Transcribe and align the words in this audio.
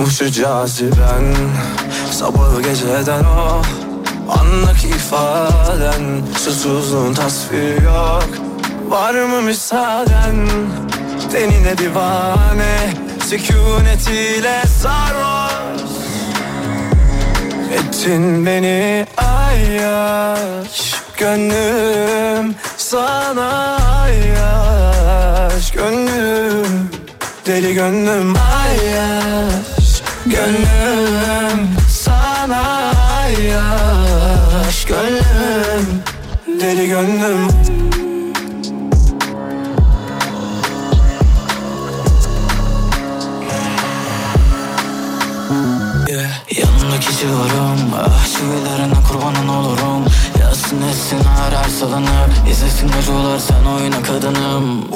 Yokmuş 0.00 0.18
caziben 0.18 1.34
Sabahı 2.10 2.62
geceden 2.62 3.24
o 3.24 3.62
Andaki 4.38 4.88
ifaden 4.88 6.22
Susuzluğun 6.38 7.14
tasviri 7.14 7.84
yok. 7.84 8.28
Var 8.88 9.14
mı 9.14 9.42
müsaaden? 9.42 10.48
Denine 11.32 11.78
divane 11.78 12.94
Sükunetiyle 13.24 14.62
sarhoş. 14.82 15.90
Ettin 17.72 18.46
beni 18.46 19.06
ayyaş 19.16 20.94
Gönlüm 21.18 22.54
sana 22.76 23.78
ayyaş. 24.02 25.70
Gönlüm 25.70 26.90
Deli 27.46 27.74
gönlüm 27.74 28.34
ayyaş 28.36 29.79
Gönlüm 30.30 31.68
sana 31.88 32.92
ayyaş 33.22 34.84
Gönlüm 34.84 36.02
Deli 36.60 36.88
gönlüm. 36.88 37.48
Yanındaki 46.50 47.16
civarım 47.16 47.94
Ah 47.98 48.26
çivilerine 48.26 48.94
kurbanın 49.08 49.48
olurum. 49.48 50.04
Yazsın 50.40 50.82
etsin 50.82 51.18
her 51.18 51.52
her 51.52 51.68
salınıp 51.68 52.30
İzlesin 52.50 52.88
gacılar 52.88 53.38
sen 53.38 53.64
oyna 53.64 54.02
kadınım 54.02 54.92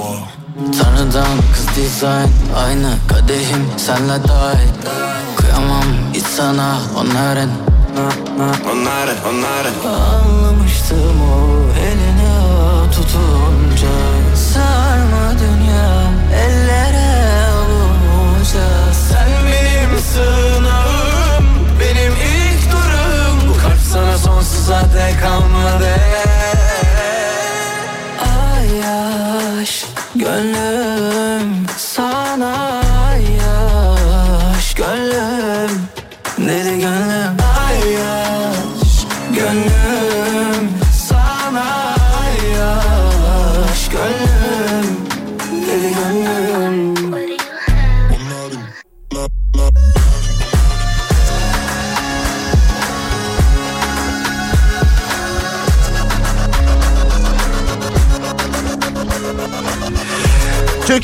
Tanrıdan 0.55 1.38
kız 1.52 1.77
dizayn 1.77 2.28
Aynı 2.56 2.94
kadehim 3.08 3.66
senle 3.77 4.28
dahil. 4.28 4.69
Kıyamam 5.36 5.84
hiç 6.12 6.22
sana 6.22 6.78
onların. 6.97 7.50
Onları 8.72 9.14
onları 9.28 9.69
Anlamıştım 9.97 11.22
o 11.22 11.78
eline 11.78 12.34
tutunca. 12.92 13.94
Sarma 14.52 15.32
dünya 15.38 16.10
ellere 16.44 17.47
avunca 17.50 18.92
Sen 19.08 19.28
benim 19.47 19.98
sığınağım 20.00 21.44
Benim 21.80 22.12
ilk 22.12 22.72
durum. 22.72 23.48
Bu 23.48 23.62
kalp 23.62 23.80
sana 23.92 24.19
sonsuza 24.19 24.80
dek 24.80 25.20
kalmadı. 25.20 25.94
Ayaş 28.20 29.94
Gönlüm 30.14 31.66
sana 31.76 32.83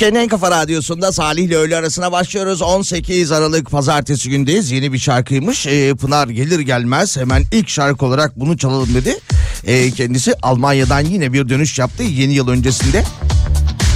Türkiye'nin 0.00 0.24
en 0.24 0.28
kafa 0.28 0.50
radyosunda 0.50 1.12
Salih 1.12 1.44
ile 1.44 1.56
öğle 1.56 1.76
arasına 1.76 2.12
başlıyoruz. 2.12 2.62
18 2.62 3.32
Aralık 3.32 3.70
pazartesi 3.70 4.30
gündeyiz. 4.30 4.70
Yeni 4.70 4.92
bir 4.92 4.98
şarkıymış. 4.98 5.66
Ee, 5.66 5.94
Pınar 5.94 6.28
gelir 6.28 6.60
gelmez 6.60 7.16
hemen 7.16 7.42
ilk 7.52 7.68
şarkı 7.68 8.06
olarak 8.06 8.40
bunu 8.40 8.58
çalalım 8.58 8.94
dedi. 8.94 9.16
Ee, 9.66 9.90
kendisi 9.90 10.34
Almanya'dan 10.42 11.00
yine 11.00 11.32
bir 11.32 11.48
dönüş 11.48 11.78
yaptı 11.78 12.02
yeni 12.02 12.34
yıl 12.34 12.48
öncesinde. 12.48 13.04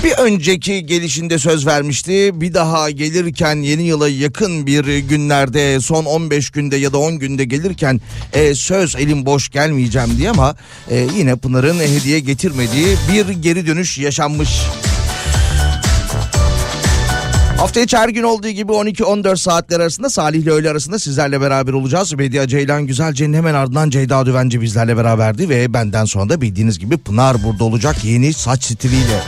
Bir 0.05 0.13
önceki 0.13 0.87
gelişinde 0.87 1.39
söz 1.39 1.67
vermişti. 1.67 2.41
Bir 2.41 2.55
daha 2.55 2.91
gelirken 2.91 3.57
yeni 3.57 3.83
yıla 3.83 4.09
yakın 4.09 4.67
bir 4.67 4.99
günlerde 4.99 5.81
son 5.81 6.05
15 6.05 6.51
günde 6.51 6.77
ya 6.77 6.93
da 6.93 6.99
10 6.99 7.19
günde 7.19 7.45
gelirken 7.45 8.01
e, 8.33 8.55
söz 8.55 8.97
elim 8.97 9.27
boş 9.27 9.49
gelmeyeceğim 9.49 10.17
diye 10.19 10.31
ama 10.31 10.57
e, 10.91 11.07
yine 11.17 11.37
Pınar'ın 11.37 11.79
hediye 11.79 12.21
getirmediği 12.21 12.97
bir 13.13 13.29
geri 13.29 13.67
dönüş 13.67 13.99
yaşanmış. 13.99 14.51
Hafta 17.59 17.81
içi 17.81 17.97
her 17.97 18.09
gün 18.09 18.23
olduğu 18.23 18.49
gibi 18.49 18.73
12-14 18.73 19.37
saatler 19.37 19.81
arasında 19.81 20.11
Salih 20.11 20.43
ile 20.43 20.51
öğle 20.51 20.71
arasında 20.71 20.99
sizlerle 20.99 21.41
beraber 21.41 21.73
olacağız. 21.73 22.13
Medya 22.13 22.49
Ceylan 22.49 22.87
Güzelce'nin 22.87 23.35
hemen 23.35 23.55
ardından 23.55 23.91
Ceyda 23.91 24.27
Düvenci 24.27 24.61
bizlerle 24.61 24.97
beraberdi 24.97 25.49
ve 25.49 25.75
benden 25.75 26.05
sonra 26.05 26.29
da 26.29 26.41
bildiğiniz 26.41 26.79
gibi 26.79 26.97
Pınar 26.97 27.45
burada 27.45 27.65
olacak 27.65 28.05
yeni 28.05 28.33
saç 28.33 28.65
stiliyle. 28.65 29.21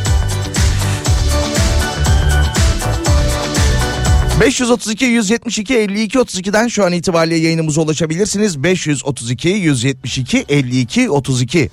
532 4.41 5.05
172 5.05 5.77
52 5.77 6.19
32'den 6.19 6.69
şu 6.69 6.85
an 6.85 6.93
itibariyle 6.93 7.37
yayınımıza 7.37 7.81
ulaşabilirsiniz. 7.81 8.63
532 8.63 9.49
172 9.49 10.45
52 10.49 11.11
32. 11.11 11.71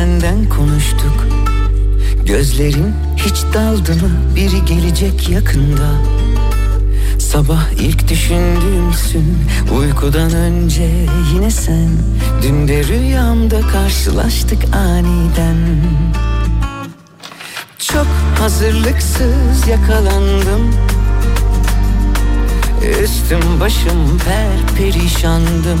senden 0.00 0.48
konuştuk. 0.48 1.26
Gözlerin 2.26 2.94
hiç 3.16 3.54
daldı 3.54 3.92
mı? 3.92 4.10
Biri 4.36 4.64
gelecek 4.64 5.28
yakında. 5.28 5.90
Sabah 7.18 7.70
ilk 7.78 8.08
düşündüğümsün 8.08 9.38
Uykudan 9.78 10.34
önce 10.34 10.90
yine 11.34 11.50
sen 11.50 11.88
Dün 12.42 12.68
de 12.68 12.84
rüyamda 12.84 13.60
karşılaştık 13.60 14.74
aniden 14.74 15.58
Çok 17.78 18.06
hazırlıksız 18.38 19.68
yakalandım 19.68 20.74
Üstüm 23.02 23.60
başım 23.60 24.18
per 24.18 24.76
perişandım 24.76 25.80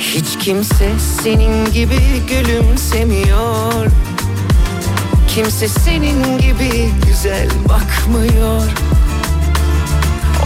hiç 0.00 0.38
kimse 0.38 0.92
senin 1.22 1.72
gibi 1.72 1.98
gülümsemiyor. 2.28 3.86
Kimse 5.28 5.68
senin 5.68 6.38
gibi 6.38 6.90
güzel 7.06 7.48
bakmıyor. 7.68 8.62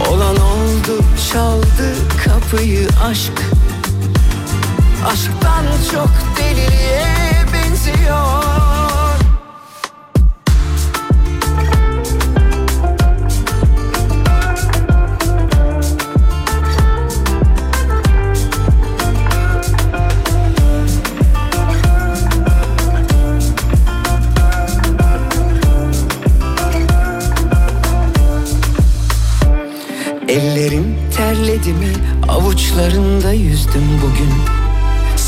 Olan 0.09 0.35
oldu 0.35 1.03
çaldı 1.33 1.95
kapıyı 2.25 2.87
aşk. 3.05 3.41
Aşktan 5.07 5.65
çok 5.91 6.09
deliliğe 6.37 7.45
benziyor 7.53 8.84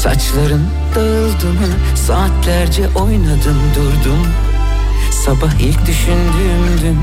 Saçların 0.07 0.67
dağıldı 0.95 1.45
mı? 1.45 1.67
Saatlerce 1.95 2.87
oynadım 2.95 3.57
durdum. 3.75 4.27
Sabah 5.11 5.53
ilk 5.59 5.87
düşündüğüm 5.87 6.81
dün 6.81 6.97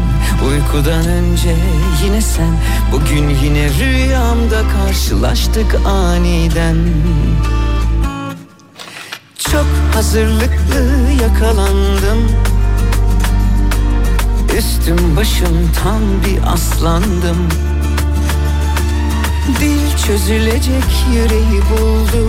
uykudan 0.48 1.08
önce 1.08 1.56
yine 2.04 2.20
sen. 2.20 2.56
Bugün 2.92 3.28
yine 3.28 3.68
rüyamda 3.68 4.62
karşılaştık 4.68 5.74
aniden. 5.86 6.76
Çok 9.38 9.66
hazırlıklı 9.94 11.10
yakalandım. 11.22 12.32
Üstüm 14.58 15.16
başım 15.16 15.70
tam 15.82 16.00
bir 16.26 16.52
aslandım. 16.52 17.48
Dil 19.60 19.96
çözülecek 20.06 20.84
yüreği 21.14 21.62
buldu 21.70 22.28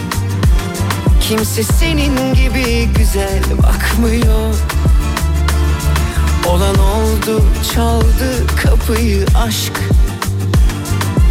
Kimse 1.31 1.63
senin 1.63 2.33
gibi 2.33 2.89
güzel 2.97 3.41
bakmıyor 3.63 4.55
Olan 6.47 6.75
oldu 6.75 7.43
çaldı 7.73 8.47
kapıyı 8.63 9.25
aşk 9.35 9.73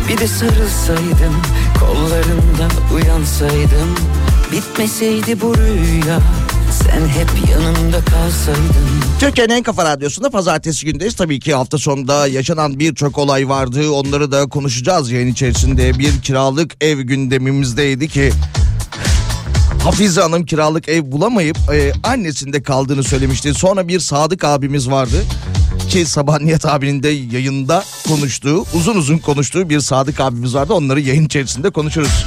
Bir 0.08 0.18
de 0.18 0.26
sarılsaydım 0.26 1.36
kollarında 1.80 2.68
uyansaydım 2.94 3.94
Bitmeseydi 4.52 5.40
bu 5.40 5.54
rüya 5.56 6.20
sen 6.82 7.08
hep 7.08 7.50
yanımda 7.50 8.04
kalsaydın 8.04 8.90
Türkiye'nin 9.20 9.54
en 9.54 9.62
kafa 9.62 9.84
radyosunda 9.84 10.30
pazartesi 10.30 10.86
gündeyiz. 10.86 11.16
Tabii 11.16 11.40
ki 11.40 11.54
hafta 11.54 11.78
sonunda 11.78 12.26
yaşanan 12.26 12.78
birçok 12.78 13.18
olay 13.18 13.48
vardı. 13.48 13.90
Onları 13.90 14.32
da 14.32 14.48
konuşacağız 14.48 15.10
yayın 15.10 15.32
içerisinde. 15.32 15.98
Bir 15.98 16.22
kiralık 16.22 16.76
ev 16.80 17.00
gündemimizdeydi 17.00 18.08
ki 18.08 18.32
Hafize 19.84 20.20
Hanım 20.20 20.46
kiralık 20.46 20.88
ev 20.88 21.12
bulamayıp 21.12 21.56
e, 21.72 21.92
annesinde 22.02 22.62
kaldığını 22.62 23.02
söylemişti. 23.02 23.54
Sonra 23.54 23.88
bir 23.88 24.00
Sadık 24.00 24.44
abimiz 24.44 24.90
vardı 24.90 25.16
ki 25.88 26.06
Sabah 26.06 26.38
abinin 26.64 27.02
de 27.02 27.08
yayında 27.08 27.84
konuştuğu, 28.08 28.64
uzun 28.74 28.96
uzun 28.96 29.18
konuştuğu 29.18 29.70
bir 29.70 29.80
Sadık 29.80 30.20
abimiz 30.20 30.54
vardı. 30.54 30.72
Onları 30.72 31.00
yayın 31.00 31.24
içerisinde 31.24 31.70
konuşuruz. 31.70 32.26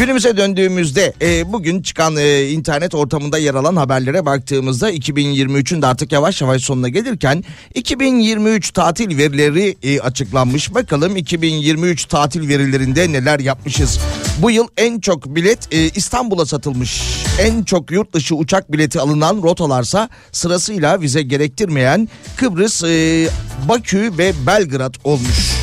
Günümüze 0.00 0.36
döndüğümüzde 0.36 1.12
e, 1.22 1.52
bugün 1.52 1.82
çıkan 1.82 2.16
e, 2.16 2.48
internet 2.50 2.94
ortamında 2.94 3.38
yer 3.38 3.54
alan 3.54 3.76
haberlere 3.76 4.26
baktığımızda 4.26 4.92
2023'ün 4.92 5.82
de 5.82 5.86
artık 5.86 6.12
yavaş 6.12 6.42
yavaş 6.42 6.62
sonuna 6.62 6.88
gelirken 6.88 7.44
2023 7.74 8.70
tatil 8.70 9.18
verileri 9.18 9.76
e, 9.82 10.00
açıklanmış. 10.00 10.74
Bakalım 10.74 11.16
2023 11.16 12.04
tatil 12.04 12.48
verilerinde 12.48 13.12
neler 13.12 13.40
yapmışız. 13.40 14.00
Bu 14.38 14.50
yıl 14.50 14.68
en 14.76 15.00
çok 15.00 15.26
bilet 15.26 15.74
e, 15.74 15.88
İstanbul'a 15.88 16.46
satılmış. 16.46 17.02
En 17.40 17.62
çok 17.62 17.90
yurt 17.90 18.12
dışı 18.12 18.34
uçak 18.34 18.72
bileti 18.72 19.00
alınan 19.00 19.42
rotalarsa 19.42 20.08
sırasıyla 20.32 21.00
vize 21.00 21.22
gerektirmeyen 21.22 22.08
Kıbrıs, 22.36 22.84
e, 22.84 23.28
Bakü 23.68 24.12
ve 24.18 24.32
Belgrad 24.46 24.94
olmuş. 25.04 25.59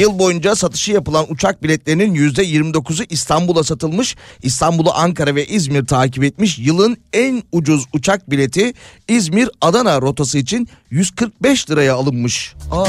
Yıl 0.00 0.18
boyunca 0.18 0.56
satışı 0.56 0.92
yapılan 0.92 1.32
uçak 1.32 1.62
biletlerinin 1.62 2.14
%29'u 2.14 3.04
İstanbul'a 3.10 3.64
satılmış. 3.64 4.16
İstanbul'u 4.42 4.92
Ankara 4.94 5.34
ve 5.34 5.46
İzmir 5.46 5.86
takip 5.86 6.24
etmiş. 6.24 6.58
Yılın 6.58 6.96
en 7.12 7.42
ucuz 7.52 7.84
uçak 7.92 8.30
bileti 8.30 8.74
İzmir-Adana 9.08 10.00
rotası 10.02 10.38
için 10.38 10.68
145 10.90 11.70
liraya 11.70 11.94
alınmış. 11.94 12.54
Aa. 12.72 12.86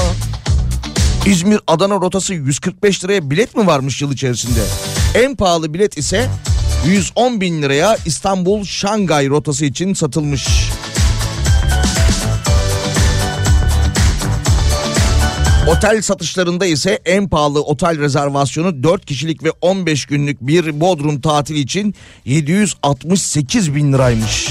İzmir-Adana 1.25 1.95
rotası 1.95 2.33
145 2.33 3.03
liraya 3.03 3.29
bilet 3.29 3.55
mi 3.55 3.67
varmış 3.67 4.01
yıl 4.01 4.13
içerisinde? 4.13 4.61
En 5.15 5.35
pahalı 5.35 5.73
bilet 5.73 5.97
ise 5.97 6.29
110 6.87 7.41
bin 7.41 7.61
liraya 7.61 7.97
İstanbul-Şangay 8.05 9.29
rotası 9.29 9.65
için 9.65 9.93
satılmış. 9.93 10.47
Otel 15.67 16.01
satışlarında 16.01 16.65
ise 16.65 16.99
en 17.05 17.29
pahalı 17.29 17.61
otel 17.61 17.99
rezervasyonu 17.99 18.83
4 18.83 19.05
kişilik 19.05 19.43
ve 19.43 19.51
15 19.61 20.05
günlük 20.05 20.41
bir 20.41 20.81
Bodrum 20.81 21.21
tatili 21.21 21.59
için 21.59 21.95
768 22.25 23.75
bin 23.75 23.93
liraymış. 23.93 24.47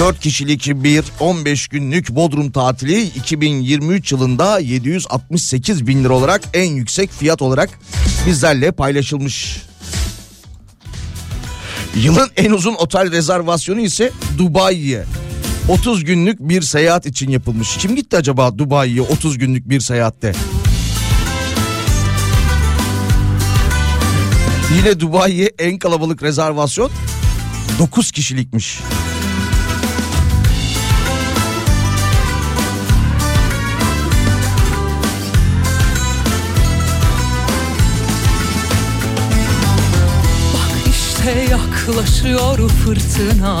4 0.00 0.20
kişilik 0.20 0.66
bir 0.74 1.04
15 1.20 1.68
günlük 1.68 2.10
Bodrum 2.10 2.50
tatili 2.50 3.02
2023 3.02 4.12
yılında 4.12 4.58
768 4.58 5.86
bin 5.86 6.04
lira 6.04 6.12
olarak 6.12 6.42
en 6.54 6.72
yüksek 6.72 7.10
fiyat 7.10 7.42
olarak 7.42 7.70
bizlerle 8.26 8.72
paylaşılmış. 8.72 9.62
Yılın 11.96 12.30
en 12.36 12.50
uzun 12.50 12.74
otel 12.74 13.10
rezervasyonu 13.10 13.80
ise 13.80 14.12
Dubai'ye 14.38 15.04
30 15.68 16.04
günlük 16.04 16.40
bir 16.40 16.62
seyahat 16.62 17.06
için 17.06 17.30
yapılmış. 17.30 17.76
Kim 17.76 17.96
gitti 17.96 18.16
acaba 18.16 18.58
Dubai'ye 18.58 19.02
30 19.02 19.38
günlük 19.38 19.68
bir 19.68 19.80
seyahatte? 19.80 20.32
Yine 24.76 25.00
Dubai'ye 25.00 25.52
en 25.58 25.78
kalabalık 25.78 26.22
rezervasyon 26.22 26.90
9 27.78 28.12
kişilikmiş. 28.12 28.80
Bak 40.54 40.86
işte 40.86 41.30
yaklaşıyor 41.50 42.68
fırtına 42.68 43.60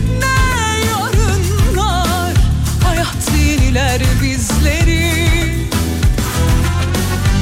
Hayat 3.11 3.31
yeniler 3.37 4.01
bizleri. 4.23 5.11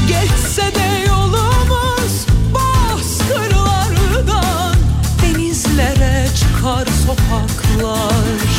Geçse 0.07 0.75
de 0.75 1.05
yolumuz 1.07 2.25
bozkırlardan 2.53 4.75
Denizlere 5.21 6.27
çıkar 6.35 6.87
sokaklar 7.05 8.58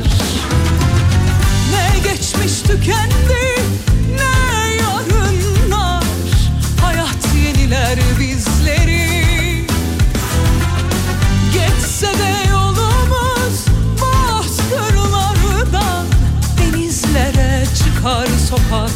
Geçmiş 2.41 2.61
tükendi, 2.61 3.61
ne 4.15 4.75
yarınlar? 4.75 6.03
Hayat 6.81 7.35
yeniler 7.45 7.99
bizleri. 8.19 9.65
Geçse 11.53 12.07
de 12.07 12.49
yolumuz 12.49 13.65
bozkırlardan 14.01 16.05
Denizlere 16.57 17.65
çıkar 17.65 18.27
sokaklar 18.49 18.90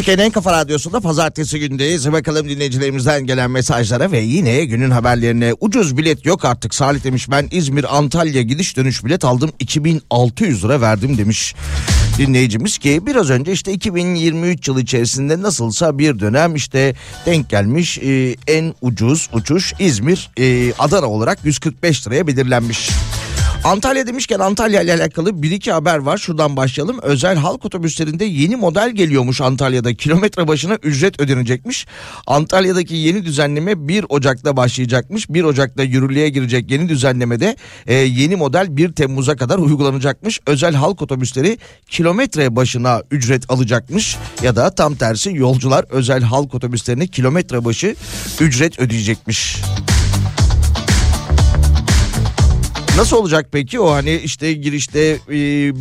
Türkiye'nin 0.00 0.30
Kafa 0.30 0.52
Radyosu'nda 0.52 1.00
pazartesi 1.00 1.58
gündeyiz. 1.60 2.12
Bakalım 2.12 2.48
dinleyicilerimizden 2.48 3.26
gelen 3.26 3.50
mesajlara 3.50 4.12
ve 4.12 4.18
yine 4.18 4.64
günün 4.64 4.90
haberlerine 4.90 5.54
ucuz 5.60 5.96
bilet 5.96 6.26
yok 6.26 6.44
artık. 6.44 6.74
Salih 6.74 7.04
demiş 7.04 7.30
ben 7.30 7.48
İzmir 7.50 7.96
Antalya 7.96 8.42
gidiş 8.42 8.76
dönüş 8.76 9.04
bilet 9.04 9.24
aldım 9.24 9.50
2600 9.58 10.64
lira 10.64 10.80
verdim 10.80 11.18
demiş 11.18 11.54
dinleyicimiz 12.18 12.78
ki 12.78 13.06
biraz 13.06 13.30
önce 13.30 13.52
işte 13.52 13.72
2023 13.72 14.68
yılı 14.68 14.80
içerisinde 14.80 15.42
nasılsa 15.42 15.98
bir 15.98 16.18
dönem 16.18 16.54
işte 16.54 16.94
denk 17.26 17.48
gelmiş 17.48 17.98
e, 17.98 18.36
en 18.46 18.74
ucuz 18.82 19.28
uçuş 19.32 19.72
İzmir 19.78 20.30
e, 20.38 20.72
Adana 20.78 21.06
olarak 21.06 21.38
145 21.44 22.06
liraya 22.06 22.26
belirlenmiş. 22.26 22.90
Antalya 23.64 24.06
demişken 24.06 24.38
Antalya 24.38 24.82
ile 24.82 24.94
alakalı 24.94 25.42
bir 25.42 25.50
iki 25.50 25.72
haber 25.72 25.98
var. 25.98 26.18
Şuradan 26.18 26.56
başlayalım. 26.56 26.98
Özel 27.02 27.36
halk 27.36 27.64
otobüslerinde 27.64 28.24
yeni 28.24 28.56
model 28.56 28.90
geliyormuş 28.90 29.40
Antalya'da. 29.40 29.94
Kilometre 29.94 30.48
başına 30.48 30.78
ücret 30.82 31.20
ödenecekmiş. 31.20 31.86
Antalya'daki 32.26 32.94
yeni 32.94 33.24
düzenleme 33.24 33.88
1 33.88 34.04
Ocak'ta 34.08 34.56
başlayacakmış. 34.56 35.30
1 35.30 35.44
Ocak'ta 35.44 35.82
yürürlüğe 35.82 36.28
girecek 36.28 36.70
yeni 36.70 36.88
düzenlemede 36.88 37.56
e, 37.86 37.94
yeni 37.94 38.36
model 38.36 38.66
1 38.76 38.92
Temmuz'a 38.92 39.36
kadar 39.36 39.58
uygulanacakmış. 39.58 40.40
Özel 40.46 40.74
halk 40.74 41.02
otobüsleri 41.02 41.58
kilometre 41.88 42.56
başına 42.56 43.02
ücret 43.10 43.50
alacakmış. 43.50 44.16
Ya 44.42 44.56
da 44.56 44.74
tam 44.74 44.94
tersi 44.94 45.36
yolcular 45.36 45.84
özel 45.90 46.22
halk 46.22 46.54
otobüslerini 46.54 47.08
kilometre 47.08 47.64
başı 47.64 47.96
ücret 48.40 48.78
ödeyecekmiş. 48.80 49.56
Nasıl 52.96 53.16
olacak 53.16 53.46
peki 53.52 53.80
o 53.80 53.92
hani 53.92 54.14
işte 54.14 54.52
girişte 54.52 55.00
e, 55.28 55.32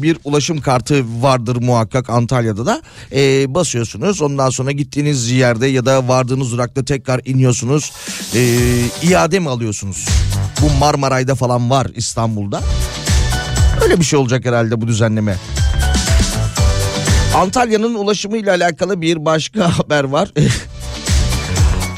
bir 0.02 0.18
ulaşım 0.24 0.62
kartı 0.62 1.04
vardır 1.22 1.56
muhakkak 1.62 2.10
Antalya'da 2.10 2.66
da 2.66 2.82
E, 3.16 3.54
basıyorsunuz 3.54 4.22
ondan 4.22 4.50
sonra 4.50 4.72
gittiğiniz 4.72 5.32
yerde 5.32 5.68
ya 5.68 5.86
da 5.86 6.08
vardığınız 6.08 6.52
durakta 6.52 6.86
tekrar 6.86 7.22
iniyorsunuz 7.26 7.92
E, 8.36 8.42
iade 9.04 9.40
mi 9.40 9.50
alıyorsunuz? 9.50 10.06
Bu 10.62 10.70
Marmaray'da 10.80 11.36
falan 11.36 11.70
var 11.70 11.88
İstanbul'da 11.96 12.62
öyle 13.84 14.00
bir 14.00 14.06
şey 14.06 14.20
olacak 14.20 14.46
herhalde 14.46 14.82
bu 14.82 14.88
düzenleme. 14.88 15.36
Antalya'nın 17.36 17.96
ulaşımıyla 17.96 18.56
alakalı 18.56 19.02
bir 19.02 19.26
başka 19.26 19.78
haber 19.80 20.04
var. 20.04 20.30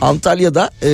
Antalya'da 0.02 0.70
e, 0.84 0.92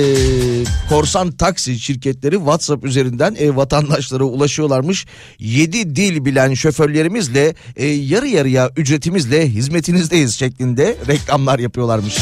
korsan 0.88 1.30
taksi 1.30 1.80
şirketleri 1.80 2.34
WhatsApp 2.34 2.84
üzerinden 2.84 3.36
e, 3.38 3.56
vatandaşlara 3.56 4.24
ulaşıyorlarmış. 4.24 5.06
7 5.38 5.96
dil 5.96 6.24
bilen 6.24 6.54
şoförlerimizle 6.54 7.54
e, 7.76 7.86
yarı 7.86 8.28
yarıya 8.28 8.70
ücretimizle 8.76 9.48
hizmetinizdeyiz 9.48 10.34
şeklinde 10.34 10.96
reklamlar 11.08 11.58
yapıyorlarmış. 11.58 12.18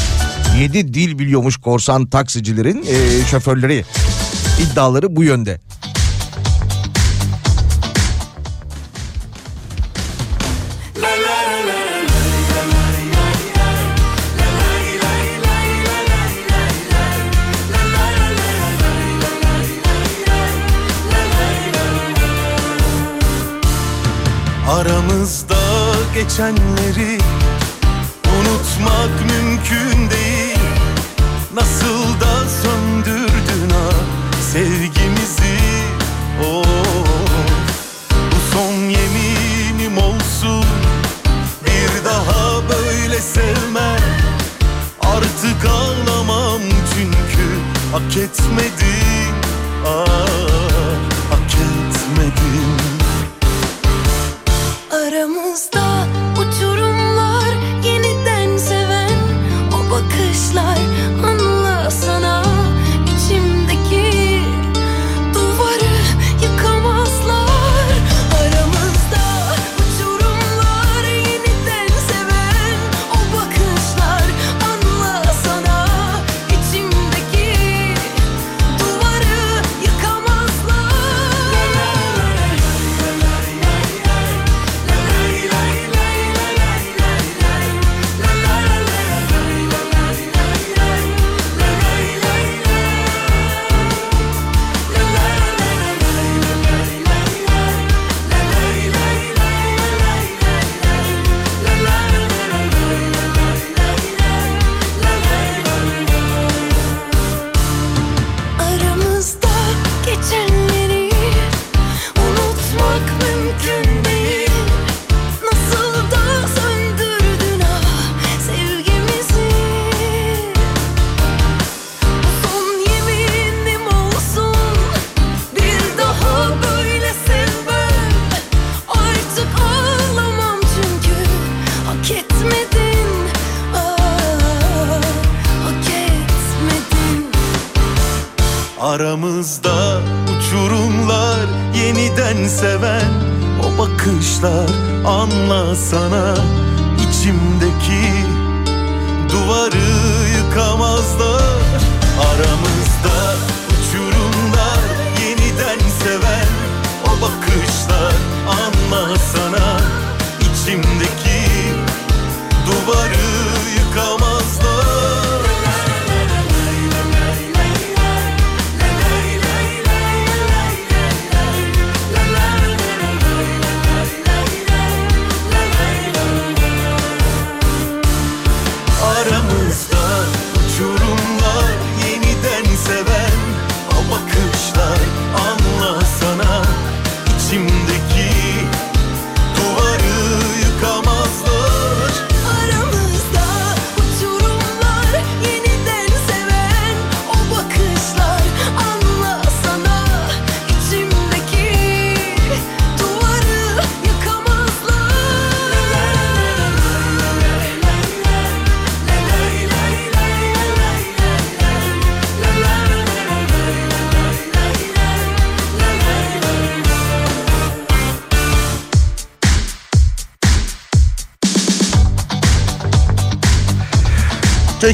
7 0.61 0.93
dil 0.93 1.19
biliyormuş 1.19 1.57
korsan 1.57 2.05
taksicilerin 2.05 2.85
e, 2.89 3.25
şoförleri. 3.25 3.85
İddiaları 4.61 5.15
bu 5.15 5.23
yönde. 5.23 5.59
Aramızda 25.17 25.55
geçenleri 26.13 27.17
unutmak 28.39 29.09
mümkün 29.21 30.09
değil. 30.09 30.59
Nasıl 31.53 32.19
da 32.21 32.49
söndürdün 32.63 33.69
ha 33.69 33.89
sevgimizi? 34.53 35.57
Oh. 36.43 36.65
Bu 38.31 38.57
son 38.57 38.73
yeminim 38.73 39.97
olsun. 39.97 40.65
Bir 41.65 42.05
daha 42.05 42.61
böyle 42.69 43.19
sevmem. 43.19 44.01
Artık 45.01 45.65
ağlamam 45.65 46.61
çünkü 46.93 47.47
hak 47.91 48.17
etmedim 48.17 49.35
ah, 49.85 50.07
hak 51.29 51.53
etmedim 51.53 52.86
Aramızda 55.07 56.07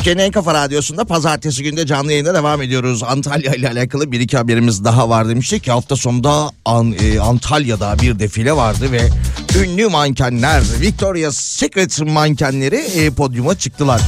Türkiye'nin 0.03 0.21
en 0.23 0.31
kafa 0.31 0.53
radyosunda 0.53 1.05
pazartesi 1.05 1.63
günde 1.63 1.85
canlı 1.85 2.11
yayında 2.11 2.33
devam 2.33 2.61
ediyoruz. 2.61 3.03
Antalya 3.03 3.53
ile 3.53 3.69
alakalı 3.69 4.11
bir 4.11 4.19
iki 4.19 4.37
haberimiz 4.37 4.83
daha 4.85 5.09
var 5.09 5.29
demiştik 5.29 5.67
hafta 5.67 5.95
sonunda 5.95 6.51
An- 6.65 6.95
e, 7.03 7.19
Antalya'da 7.19 7.95
bir 8.01 8.19
defile 8.19 8.53
vardı 8.55 8.91
ve 8.91 9.01
ünlü 9.63 9.87
mankenler 9.87 10.63
Victoria's 10.81 11.35
Secret 11.37 12.01
mankenleri 12.01 12.75
e, 12.75 13.09
podyuma 13.11 13.55
çıktılar. 13.57 14.01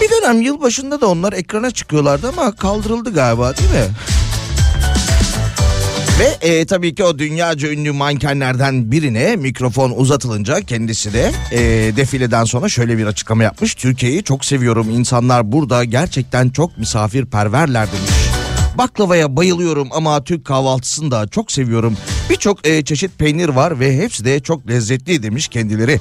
Bir 0.00 0.10
dönem 0.10 0.42
yılbaşında 0.42 1.00
da 1.00 1.06
onlar 1.06 1.32
ekrana 1.32 1.70
çıkıyorlardı 1.70 2.28
ama 2.28 2.56
kaldırıldı 2.56 3.14
galiba 3.14 3.56
değil 3.56 3.70
mi? 3.70 3.86
Ve 6.22 6.48
e, 6.48 6.64
tabii 6.64 6.94
ki 6.94 7.04
o 7.04 7.18
dünyaca 7.18 7.68
ünlü 7.68 7.92
mankenlerden 7.92 8.92
birine 8.92 9.36
mikrofon 9.36 9.90
uzatılınca 9.96 10.60
kendisi 10.60 11.12
de 11.12 11.32
e, 11.52 11.58
defileden 11.96 12.44
sonra 12.44 12.68
şöyle 12.68 12.98
bir 12.98 13.06
açıklama 13.06 13.42
yapmış. 13.42 13.74
Türkiye'yi 13.74 14.22
çok 14.24 14.44
seviyorum. 14.44 14.90
İnsanlar 14.90 15.52
burada 15.52 15.84
gerçekten 15.84 16.48
çok 16.48 16.78
misafirperverler 16.78 17.86
demiş. 17.86 18.10
Baklavaya 18.78 19.36
bayılıyorum 19.36 19.88
ama 19.92 20.24
Türk 20.24 20.44
kahvaltısını 20.44 21.10
da 21.10 21.28
çok 21.28 21.52
seviyorum. 21.52 21.96
Birçok 22.30 22.66
e, 22.66 22.84
çeşit 22.84 23.18
peynir 23.18 23.48
var 23.48 23.80
ve 23.80 23.96
hepsi 23.96 24.24
de 24.24 24.40
çok 24.40 24.68
lezzetli 24.68 25.22
demiş 25.22 25.48
kendileri. 25.48 26.00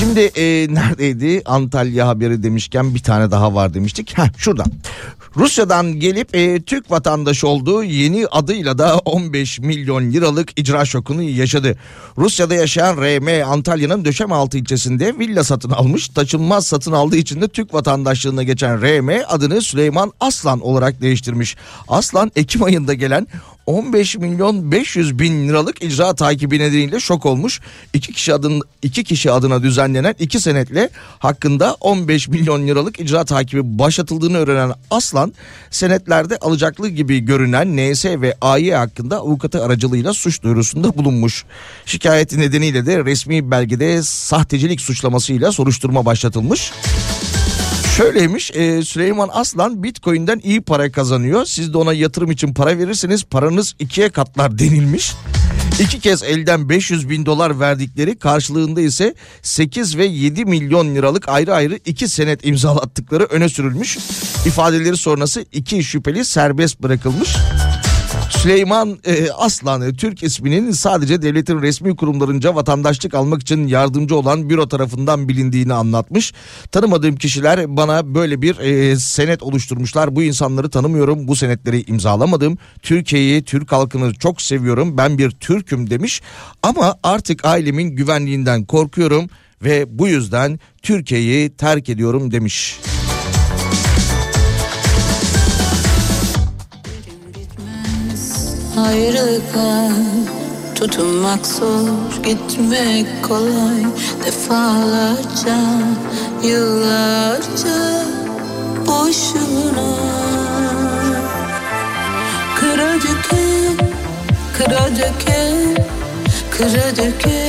Şimdi 0.00 0.20
e, 0.20 0.74
neredeydi 0.74 1.42
Antalya 1.44 2.08
haberi 2.08 2.42
demişken 2.42 2.94
bir 2.94 3.02
tane 3.02 3.30
daha 3.30 3.54
var 3.54 3.74
demiştik. 3.74 4.18
Heh, 4.18 4.28
şuradan. 4.38 4.72
Rusya'dan 5.36 6.00
gelip 6.00 6.36
e, 6.36 6.62
Türk 6.62 6.90
vatandaşı 6.90 7.48
olduğu 7.48 7.84
yeni 7.84 8.26
adıyla 8.26 8.78
da 8.78 8.98
15 8.98 9.58
milyon 9.58 10.12
liralık 10.12 10.60
icra 10.60 10.84
şokunu 10.84 11.22
yaşadı. 11.22 11.78
Rusya'da 12.18 12.54
yaşayan 12.54 12.96
RM 12.96 13.50
Antalya'nın 13.52 14.04
Döşemealtı 14.04 14.58
ilçesinde 14.58 15.18
villa 15.18 15.44
satın 15.44 15.70
almış. 15.70 16.08
Taşınmaz 16.08 16.66
satın 16.66 16.92
aldığı 16.92 17.16
için 17.16 17.40
de 17.40 17.48
Türk 17.48 17.74
vatandaşlığına 17.74 18.42
geçen 18.42 18.82
RM 18.82 19.22
adını 19.28 19.62
Süleyman 19.62 20.12
Aslan 20.20 20.60
olarak 20.60 21.00
değiştirmiş. 21.00 21.56
Aslan 21.88 22.32
Ekim 22.36 22.62
ayında 22.62 22.94
gelen 22.94 23.26
15 23.68 24.16
milyon 24.16 24.72
500 24.72 25.18
bin 25.18 25.48
liralık 25.48 25.82
icra 25.82 26.14
takibi 26.14 26.58
nedeniyle 26.58 27.00
şok 27.00 27.26
olmuş. 27.26 27.60
İki 27.94 28.12
kişi 28.12 28.34
adın 28.34 28.62
iki 28.82 29.04
kişi 29.04 29.32
adına 29.32 29.62
düzenlenen 29.62 30.14
iki 30.18 30.40
senetle 30.40 30.90
hakkında 31.18 31.76
15 31.80 32.28
milyon 32.28 32.66
liralık 32.66 33.00
icra 33.00 33.24
takibi 33.24 33.78
başlatıldığını 33.78 34.38
öğrenen 34.38 34.72
Aslan 34.90 35.32
senetlerde 35.70 36.36
alacaklı 36.36 36.88
gibi 36.88 37.18
görünen 37.18 37.76
NS 37.76 38.04
ve 38.04 38.34
AY 38.40 38.70
hakkında 38.70 39.16
avukatı 39.16 39.64
aracılığıyla 39.64 40.12
suç 40.12 40.42
duyurusunda 40.42 40.96
bulunmuş. 40.96 41.44
Şikayeti 41.86 42.40
nedeniyle 42.40 42.86
de 42.86 43.04
resmi 43.04 43.50
belgede 43.50 44.02
sahtecilik 44.02 44.80
suçlamasıyla 44.80 45.52
soruşturma 45.52 46.04
başlatılmış. 46.04 46.72
Şöyleymiş 47.98 48.50
e, 48.54 48.82
Süleyman 48.82 49.30
Aslan 49.32 49.82
Bitcoin'den 49.82 50.40
iyi 50.44 50.60
para 50.60 50.92
kazanıyor. 50.92 51.44
Siz 51.44 51.72
de 51.72 51.78
ona 51.78 51.92
yatırım 51.92 52.30
için 52.30 52.54
para 52.54 52.78
verirseniz 52.78 53.24
paranız 53.24 53.74
ikiye 53.78 54.10
katlar 54.10 54.58
denilmiş. 54.58 55.12
İki 55.80 56.00
kez 56.00 56.22
elden 56.22 56.68
500 56.68 57.10
bin 57.10 57.26
dolar 57.26 57.60
verdikleri 57.60 58.18
karşılığında 58.18 58.80
ise 58.80 59.14
8 59.42 59.96
ve 59.96 60.04
7 60.04 60.44
milyon 60.44 60.94
liralık 60.94 61.28
ayrı 61.28 61.54
ayrı 61.54 61.78
iki 61.84 62.08
senet 62.08 62.46
imzalattıkları 62.46 63.24
öne 63.24 63.48
sürülmüş. 63.48 63.98
İfadeleri 64.46 64.96
sonrası 64.96 65.44
iki 65.52 65.84
şüpheli 65.84 66.24
serbest 66.24 66.82
bırakılmış. 66.82 67.36
Süleyman 68.42 68.98
e, 69.04 69.30
Aslan 69.30 69.82
e, 69.82 69.92
Türk 69.92 70.22
isminin 70.22 70.70
sadece 70.70 71.22
devletin 71.22 71.62
resmi 71.62 71.96
kurumlarınca 71.96 72.54
vatandaşlık 72.54 73.14
almak 73.14 73.42
için 73.42 73.66
yardımcı 73.66 74.16
olan 74.16 74.50
büro 74.50 74.68
tarafından 74.68 75.28
bilindiğini 75.28 75.72
anlatmış. 75.72 76.32
Tanımadığım 76.72 77.16
kişiler 77.16 77.76
bana 77.76 78.14
böyle 78.14 78.42
bir 78.42 78.58
e, 78.58 78.96
senet 78.96 79.42
oluşturmuşlar. 79.42 80.16
Bu 80.16 80.22
insanları 80.22 80.70
tanımıyorum. 80.70 81.28
Bu 81.28 81.36
senetleri 81.36 81.84
imzalamadım. 81.86 82.58
Türkiye'yi, 82.82 83.44
Türk 83.44 83.72
halkını 83.72 84.14
çok 84.14 84.42
seviyorum. 84.42 84.98
Ben 84.98 85.18
bir 85.18 85.30
Türk'üm 85.30 85.90
demiş. 85.90 86.22
Ama 86.62 86.96
artık 87.02 87.44
ailemin 87.44 87.90
güvenliğinden 87.90 88.64
korkuyorum 88.64 89.26
ve 89.62 89.98
bu 89.98 90.08
yüzden 90.08 90.60
Türkiye'yi 90.82 91.56
terk 91.56 91.88
ediyorum 91.88 92.30
demiş. 92.30 92.78
Ayrılıklar. 98.86 99.92
Tutunmak 100.74 101.46
zor 101.46 102.22
Gitmek 102.22 103.06
kolay. 103.22 103.84
Defalarca 104.26 105.58
Yıllarca 106.42 108.04
Boşuna. 108.86 109.98
Kıra 112.56 112.94
döken 112.94 113.88
Kıra 114.58 114.96
döken 114.96 115.76
Kıra 116.50 116.96
döken 116.96 117.48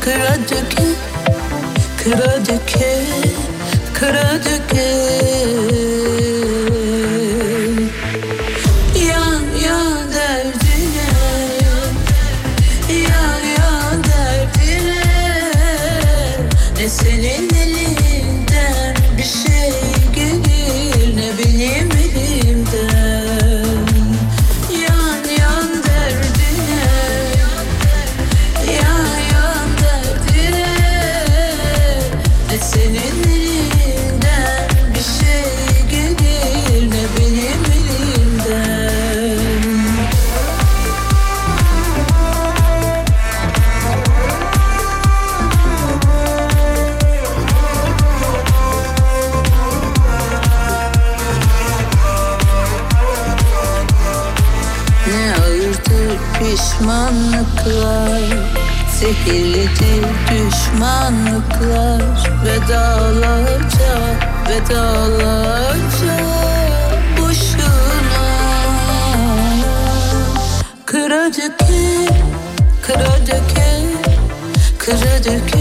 Kıra 0.00 0.34
döken 0.50 0.94
Kıra 2.04 2.46
döken 2.46 3.04
Kıra 3.94 4.30
döken 4.44 5.37
Vedalarca, 62.44 63.94
vedalarca 64.48 66.16
Boşuna. 67.18 68.24
Kıra 70.86 71.32
döke, 71.32 72.12
kıra 72.82 73.26
döke 73.26 73.80
Kıra 74.78 75.24
döke 75.24 75.57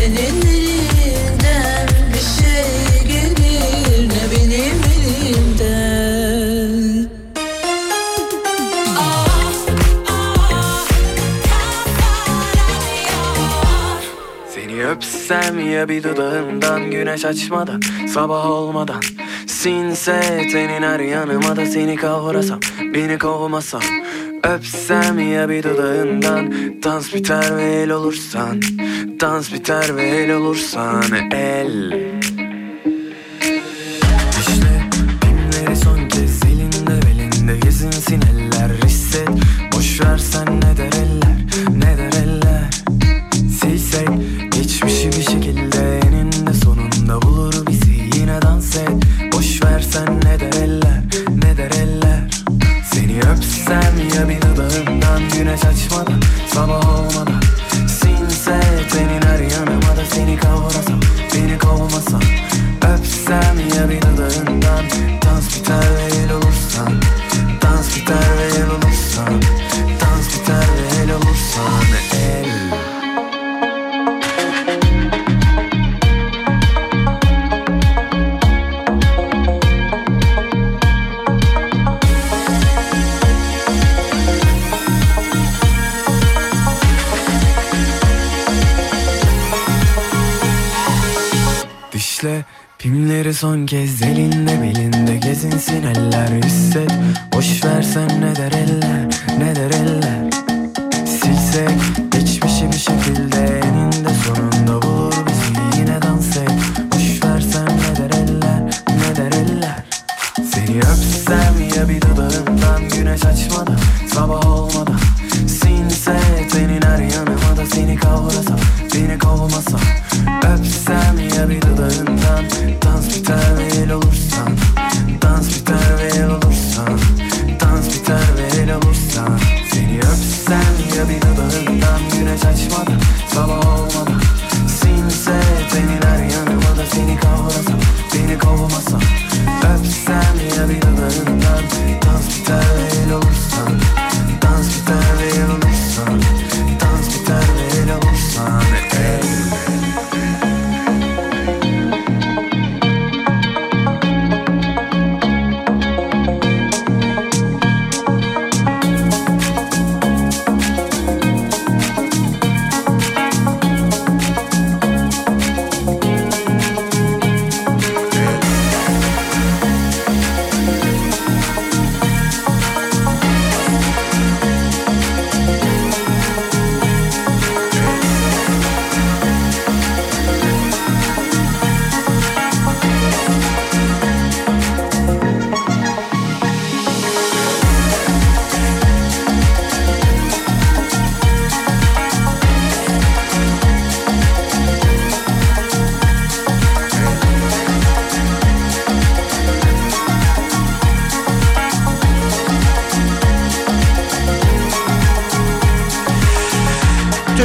senin 0.00 0.16
elinden 0.16 1.88
bir 2.12 2.24
şey 2.42 2.68
gelir 3.08 4.08
ne 4.08 4.22
benim 4.32 4.78
elimden. 4.92 6.00
Seni 14.54 14.86
öpsem 14.86 15.70
ya 15.70 15.88
bir 15.88 16.02
dudağından 16.02 16.90
güneş 16.90 17.24
açmadan 17.24 17.80
sabah 18.14 18.50
olmadan. 18.50 19.00
Sinse 19.46 20.20
tenin 20.52 20.82
her 20.82 21.00
yanıma 21.00 21.56
da 21.56 21.66
seni 21.66 21.96
kavrasam 21.96 22.60
beni 22.94 23.18
kovmasan 23.18 23.82
Öpsem 24.44 25.18
ya 25.32 25.48
bir 25.48 25.62
dudağından 25.62 26.52
dans 26.82 27.14
biter 27.14 27.56
ve 27.56 27.62
el 27.62 27.90
olursan 27.90 28.60
Dans 29.20 29.52
biter 29.52 29.92
ve 29.96 30.22
el 30.24 30.30
olursan 30.30 31.30
el 31.30 32.19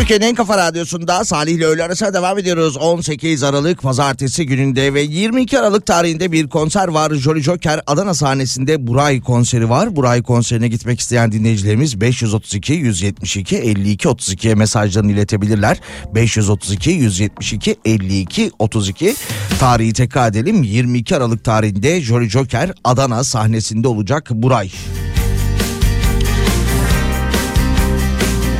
Türkiye'nin 0.05 0.25
en 0.25 0.35
kafa 0.35 0.57
radyosunda 0.57 1.25
Salih 1.25 1.53
ile 1.53 1.65
öğle 1.65 1.83
arasına 1.83 2.13
devam 2.13 2.37
ediyoruz. 2.37 2.77
18 2.77 3.43
Aralık 3.43 3.81
pazartesi 3.81 4.45
gününde 4.45 4.93
ve 4.93 5.01
22 5.01 5.59
Aralık 5.59 5.85
tarihinde 5.85 6.31
bir 6.31 6.49
konser 6.49 6.87
var. 6.87 7.13
Jolly 7.13 7.41
Joker 7.41 7.81
Adana 7.87 8.13
sahnesinde 8.13 8.87
Buray 8.87 9.21
konseri 9.21 9.69
var. 9.69 9.95
Buray 9.95 10.23
konserine 10.23 10.67
gitmek 10.67 10.99
isteyen 10.99 11.31
dinleyicilerimiz 11.31 12.01
532 12.01 12.73
172 12.73 13.57
52 13.57 14.07
32'ye 14.07 14.55
mesajlarını 14.55 15.11
iletebilirler. 15.11 15.79
532 16.15 16.91
172 16.91 17.75
52 17.85 18.51
32 18.59 19.15
tarihi 19.59 19.93
tekrar 19.93 20.29
edelim. 20.29 20.63
22 20.63 21.15
Aralık 21.15 21.43
tarihinde 21.43 22.01
Jolly 22.01 22.29
Joker 22.29 22.71
Adana 22.83 23.23
sahnesinde 23.23 23.87
olacak 23.87 24.29
Buray. 24.31 24.71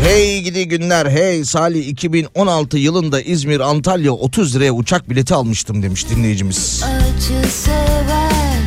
Hey 0.05 0.41
gidi 0.41 0.67
günler 0.67 1.05
hey 1.05 1.45
Salih. 1.45 1.87
2016 1.87 2.77
yılında 2.77 3.21
İzmir 3.21 3.59
Antalya 3.59 4.11
30 4.11 4.55
liraya 4.55 4.71
uçak 4.71 5.09
bileti 5.09 5.33
almıştım 5.33 5.83
demiş 5.83 6.09
dinleyicimiz. 6.09 6.83
Acı 6.83 7.51
sever 7.51 8.61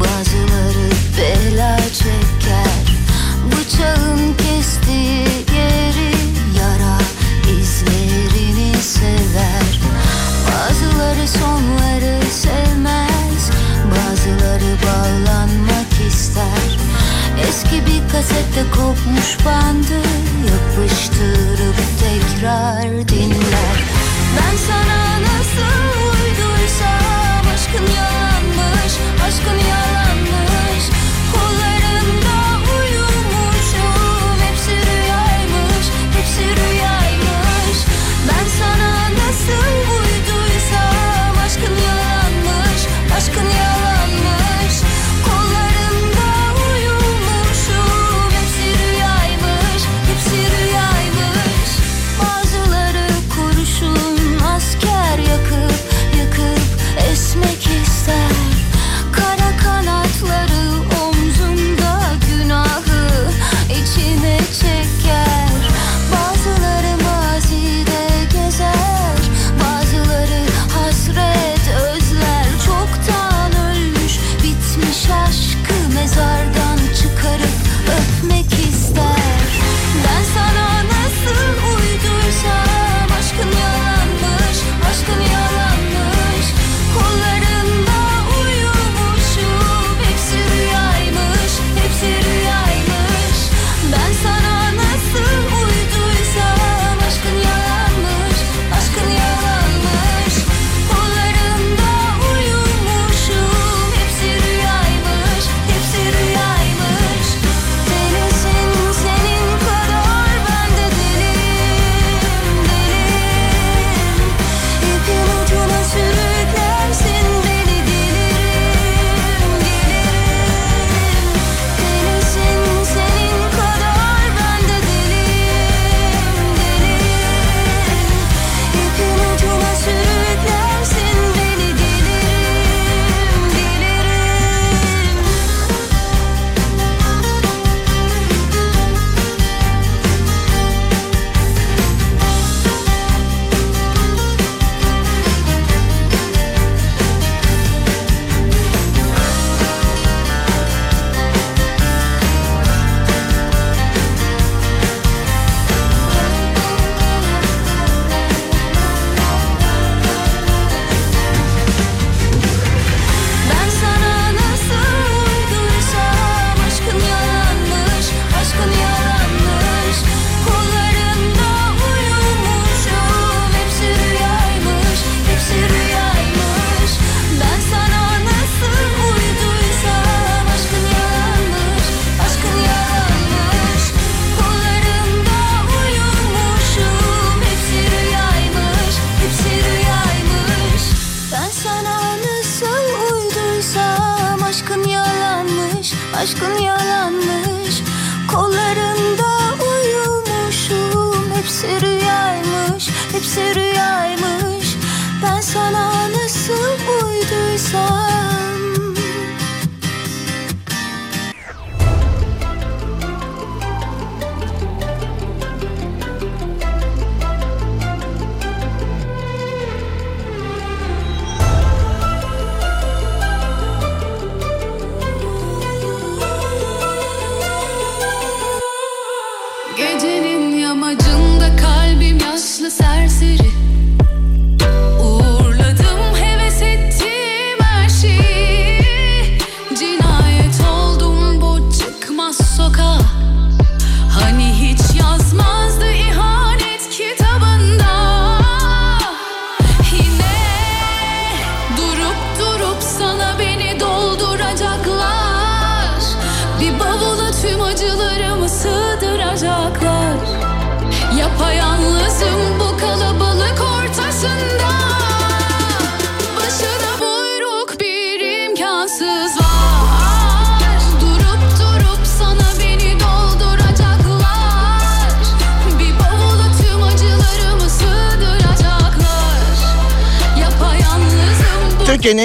Bazıları 0.00 0.90
bela 1.18 1.76
çeker. 1.78 2.84
Bıçağın 3.46 4.34
kestiği 4.34 5.26
yeri 5.56 6.14
Yara 6.58 6.98
izlerini 7.60 8.82
sever. 8.82 9.80
Bazıları 10.48 11.28
sonları 11.28 12.22
sevmez 12.30 13.50
Bazıları 13.90 14.76
bağlanmak 14.86 16.06
ister 16.08 16.91
Eski 17.48 17.86
bir 17.86 18.12
kasette 18.12 18.62
kopmuş 18.76 19.36
bandı 19.46 19.98
Yapıştırıp 20.50 21.76
tekrar 22.02 23.08
dinler. 23.08 23.76
Ben 24.36 24.56
sana 24.68 25.22
nasıl 25.28 25.82
uyduysam 26.12 27.44
Aşkın 27.54 27.86
yalanmış, 27.98 28.92
aşkın 29.26 29.58
yalanmış 29.72 30.84
Kollarında 31.32 32.36
uyumuşum 32.76 34.36
Hepsi 34.46 34.70
rüyaymış, 34.70 35.86
hepsi 36.16 36.42
rüyaymış. 36.60 37.78
Ben 38.28 38.46
sana 38.58 38.92
nasıl 39.22 39.74
uyduysam 39.98 41.34
Aşkın 41.46 41.76
yalanmış, 41.88 42.82
aşkın 43.16 43.51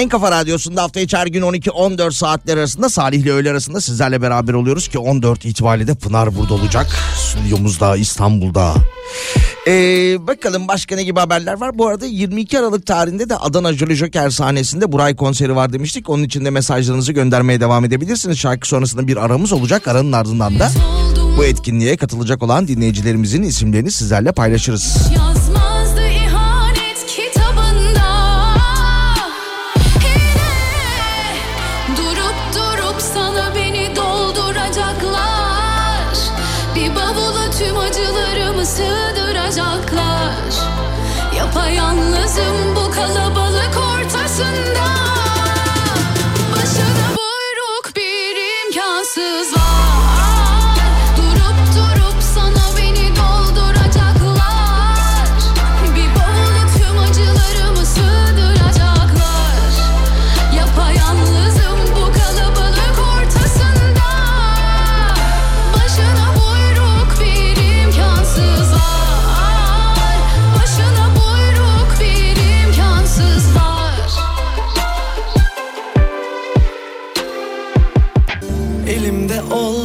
bu 0.08 0.10
Türkiye'nin 0.10 0.20
en 0.20 0.20
kafa 0.20 0.30
radyosunda 0.30 0.82
hafta 0.82 1.00
içi 1.00 1.16
her 1.16 1.26
gün 1.26 1.42
12-14 1.42 2.12
saatler 2.12 2.56
arasında 2.56 2.88
Salih 2.88 3.18
ile 3.18 3.32
öğle 3.32 3.50
arasında 3.50 3.80
sizlerle 3.80 4.22
beraber 4.22 4.54
oluyoruz 4.54 4.88
ki 4.88 4.98
14 4.98 5.44
itibariyle 5.44 5.86
de 5.86 5.94
Pınar 5.94 6.36
burada 6.36 6.54
olacak. 6.54 6.86
Stüdyomuzda 7.16 7.96
İstanbul'da. 7.96 8.74
Ee, 9.66 9.72
bakalım 10.26 10.68
başka 10.68 10.96
ne 10.96 11.04
gibi 11.04 11.20
haberler 11.20 11.60
var. 11.60 11.78
Bu 11.78 11.86
arada 11.86 12.06
22 12.06 12.58
Aralık 12.58 12.86
tarihinde 12.86 13.28
de 13.28 13.36
Adana 13.36 13.72
Jolly 13.72 13.94
Joker 13.94 14.30
sahnesinde 14.30 14.92
Buray 14.92 15.16
konseri 15.16 15.56
var 15.56 15.72
demiştik. 15.72 16.10
Onun 16.10 16.22
için 16.22 16.44
de 16.44 16.50
mesajlarınızı 16.50 17.12
göndermeye 17.12 17.60
devam 17.60 17.84
edebilirsiniz. 17.84 18.38
Şarkı 18.38 18.68
sonrasında 18.68 19.06
bir 19.06 19.16
aramız 19.16 19.52
olacak. 19.52 19.88
Aranın 19.88 20.12
ardından 20.12 20.58
da 20.58 20.70
bu 21.38 21.44
etkinliğe 21.44 21.96
katılacak 21.96 22.42
olan 22.42 22.68
dinleyicilerimizin 22.68 23.42
isimlerini 23.42 23.90
sizlerle 23.90 24.32
paylaşırız. 24.32 24.96
Yazmazdı 25.16 25.47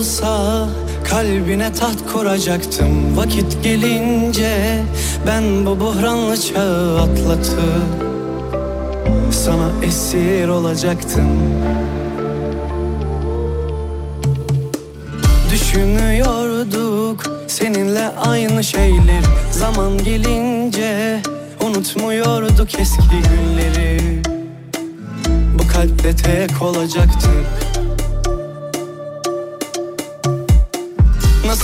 olsa 0.03 0.67
kalbine 1.09 1.73
taht 1.73 2.13
kuracaktım. 2.13 3.17
Vakit 3.17 3.63
gelince 3.63 4.83
ben 5.27 5.65
bu 5.65 5.79
buhranlı 5.79 6.41
çağı 6.41 7.01
atlatıp 7.01 7.87
Sana 9.31 9.69
esir 9.83 10.47
olacaktım. 10.47 11.29
Düşünüyorduk 15.51 17.23
seninle 17.47 18.07
aynı 18.07 18.63
şeyler 18.63 19.23
Zaman 19.51 20.03
gelince 20.03 21.21
unutmuyorduk 21.65 22.79
eski 22.79 23.17
günleri. 23.29 24.21
Bu 25.59 25.67
kalpte 25.73 26.15
tek 26.15 26.61
olacaktık 26.61 27.62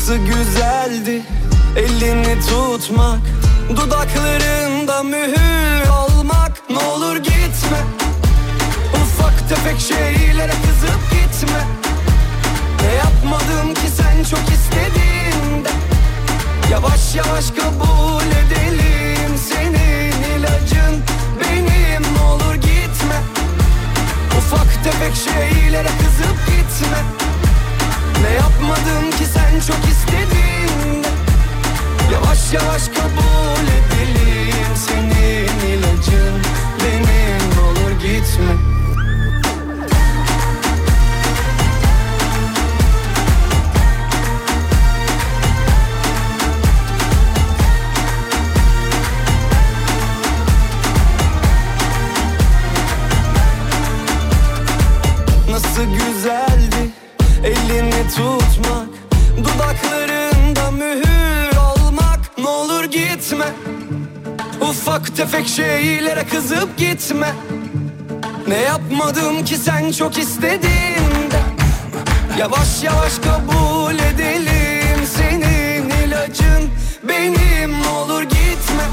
Nasıl 0.09 0.25
güzeldi 0.25 1.21
elini 1.77 2.39
tutmak 2.41 3.19
Dudaklarında 3.69 5.03
mühür 5.03 5.89
olmak. 5.89 6.69
Ne 6.69 6.77
olur 6.77 7.15
gitme 7.15 7.79
Ufak 8.93 9.49
tefek 9.49 9.79
şeylere 9.79 10.51
kızıp 10.51 10.99
gitme. 11.11 11.63
Ne 12.81 12.93
yapmadım 12.93 13.73
ki 13.73 13.89
sen 13.97 14.23
çok 14.23 14.49
istediğinde? 14.49 15.69
Yavaş 16.71 17.15
yavaş 17.15 17.51
kabul 17.51 18.25
edelim 18.25 19.37
Senin 19.49 20.39
ilacın 20.39 21.03
benim. 21.41 22.03
Ne 22.15 22.21
olur 22.21 22.55
gitme 22.55 23.21
Ufak 24.37 24.83
tefek 24.83 25.15
şeylere 25.15 25.89
kızıp 25.99 26.37
gitme 26.45 27.28
ne 28.23 28.33
yapmadım 28.33 29.11
ki 29.11 29.25
sen 29.33 29.59
çok 29.59 29.85
istediğinde 29.91 31.07
Yavaş 32.13 32.53
yavaş 32.53 32.87
kabul 32.87 33.67
edelim 33.67 34.75
Senin 34.75 35.69
ilacın. 35.69 36.41
Benim 36.83 37.63
olur 37.63 37.91
gitme. 37.91 38.53
Nasıl 55.51 55.83
güzeldi 55.83 56.58
elini 57.43 58.07
tutmak 58.15 58.87
Dudaklarında 59.37 60.71
mühür 60.71 61.57
olmak. 61.57 62.37
Ne 62.37 62.47
olur 62.47 62.83
gitme 62.83 63.45
Ufak 64.61 65.15
tefek 65.15 65.47
şeylere 65.47 66.23
kızıp 66.23 66.77
gitme. 66.77 67.33
Ne 68.47 68.57
yapmadım 68.57 69.45
ki 69.45 69.57
sen 69.57 69.91
çok 69.91 70.17
istediğinde? 70.17 71.39
Yavaş 72.39 72.83
yavaş 72.83 73.13
kabul 73.17 73.95
edelim 73.95 75.05
Senin 75.15 75.89
ilacın. 75.89 76.69
Benim 77.07 77.81
Ne 77.81 77.87
olur 77.87 78.23
gitme 78.23 78.83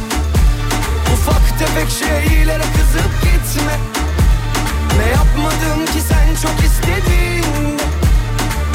Ufak 1.12 1.58
tefek 1.58 1.88
şeylere 1.90 2.62
kızıp 2.62 3.22
gitme. 3.22 3.72
Ne 4.98 5.10
yapmadım 5.10 5.86
ki 5.86 6.00
sen 6.08 6.48
çok 6.48 6.64
istediğinde 6.64 7.95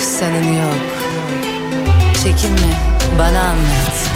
sanın 0.00 0.52
yok. 0.52 0.74
Çekinme, 2.22 2.72
bana 3.18 3.40
anlat 3.40 4.10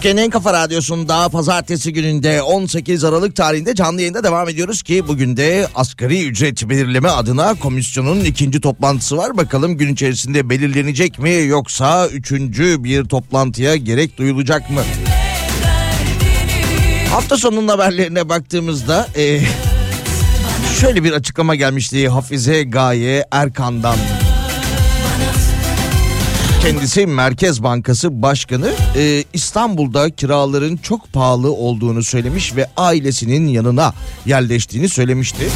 Türkiye'nin 0.00 0.22
en 0.22 0.30
kafa 0.30 0.52
radyosunda 0.52 1.28
pazartesi 1.28 1.92
gününde 1.92 2.42
18 2.42 3.04
Aralık 3.04 3.36
tarihinde 3.36 3.74
canlı 3.74 4.00
yayında 4.00 4.24
devam 4.24 4.48
ediyoruz 4.48 4.82
ki 4.82 5.08
bugün 5.08 5.36
de 5.36 5.68
asgari 5.74 6.26
ücret 6.26 6.68
belirleme 6.68 7.08
adına 7.08 7.54
komisyonun 7.54 8.20
ikinci 8.20 8.60
toplantısı 8.60 9.16
var. 9.16 9.36
Bakalım 9.36 9.76
gün 9.76 9.92
içerisinde 9.92 10.50
belirlenecek 10.50 11.18
mi 11.18 11.30
yoksa 11.30 12.08
üçüncü 12.08 12.84
bir 12.84 13.04
toplantıya 13.04 13.76
gerek 13.76 14.18
duyulacak 14.18 14.70
mı? 14.70 14.82
Hafta 17.10 17.36
sonunun 17.36 17.68
haberlerine 17.68 18.28
baktığımızda 18.28 19.08
e, 19.16 19.40
şöyle 20.80 21.04
bir 21.04 21.12
açıklama 21.12 21.54
gelmişti 21.54 22.08
Hafize 22.08 22.62
Gaye 22.62 23.26
Erkan'dan. 23.30 23.96
Kendisi 26.62 27.06
Merkez 27.06 27.62
Bankası 27.62 28.22
Başkanı 28.22 28.72
e, 28.96 29.24
İstanbul'da 29.32 30.10
kiraların 30.10 30.76
çok 30.76 31.12
pahalı 31.12 31.52
olduğunu 31.52 32.02
söylemiş 32.02 32.56
ve 32.56 32.66
ailesinin 32.76 33.48
yanına 33.48 33.94
yerleştiğini 34.26 34.88
söylemişti. 34.88 35.48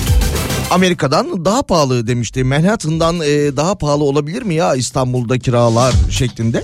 Amerika'dan 0.71 1.45
daha 1.45 1.63
pahalı 1.63 2.07
demişti. 2.07 2.45
Manhattan'dan 2.45 3.21
e, 3.21 3.57
daha 3.57 3.75
pahalı 3.75 4.05
olabilir 4.05 4.43
mi 4.43 4.55
ya 4.55 4.75
İstanbul'da 4.75 5.39
kiralar 5.39 5.95
şeklinde? 6.11 6.63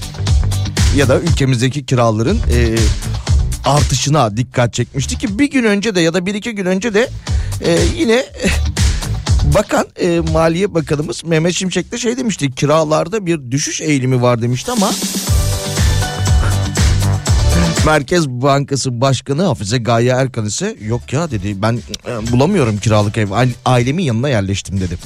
Ya 0.97 1.09
da 1.09 1.21
ülkemizdeki 1.21 1.87
kiraların 1.87 2.37
e, 2.37 2.77
artışına 3.65 4.37
dikkat 4.37 4.75
çekmişti 4.75 5.19
ki 5.19 5.39
bir 5.39 5.51
gün 5.51 5.65
önce 5.65 5.95
de 5.95 6.01
ya 6.01 6.15
da 6.15 6.27
bir 6.27 6.35
iki 6.35 6.55
gün 6.55 6.67
önce 6.67 6.95
de 6.95 7.09
e, 7.65 7.79
yine 7.99 8.25
Bakan 9.45 9.87
e, 10.01 10.21
Maliye 10.33 10.75
Bakanımız 10.75 11.25
Mehmet 11.25 11.55
Şimşek 11.55 11.93
de 11.93 11.99
şey 11.99 12.17
demişti 12.17 12.51
kiralarda 12.53 13.27
bir 13.27 13.51
düşüş 13.51 13.81
eğilimi 13.81 14.23
var 14.23 14.43
demişti 14.43 14.71
ama 14.73 14.91
Merkez 17.87 18.29
Bankası 18.29 19.01
Başkanı 19.01 19.43
Hafize 19.43 19.79
Gaye 19.79 20.11
Erkan 20.13 20.47
ise 20.47 20.77
yok 20.81 21.13
ya 21.13 21.31
dedi 21.31 21.63
ben 21.63 21.79
e, 22.09 22.33
bulamıyorum 22.33 22.79
kiralık 22.79 23.19
ev 23.19 23.31
Aile- 23.31 23.55
ailemin 23.65 24.03
yanına 24.05 24.29
yerleştim 24.29 24.81
dedi. 24.81 24.99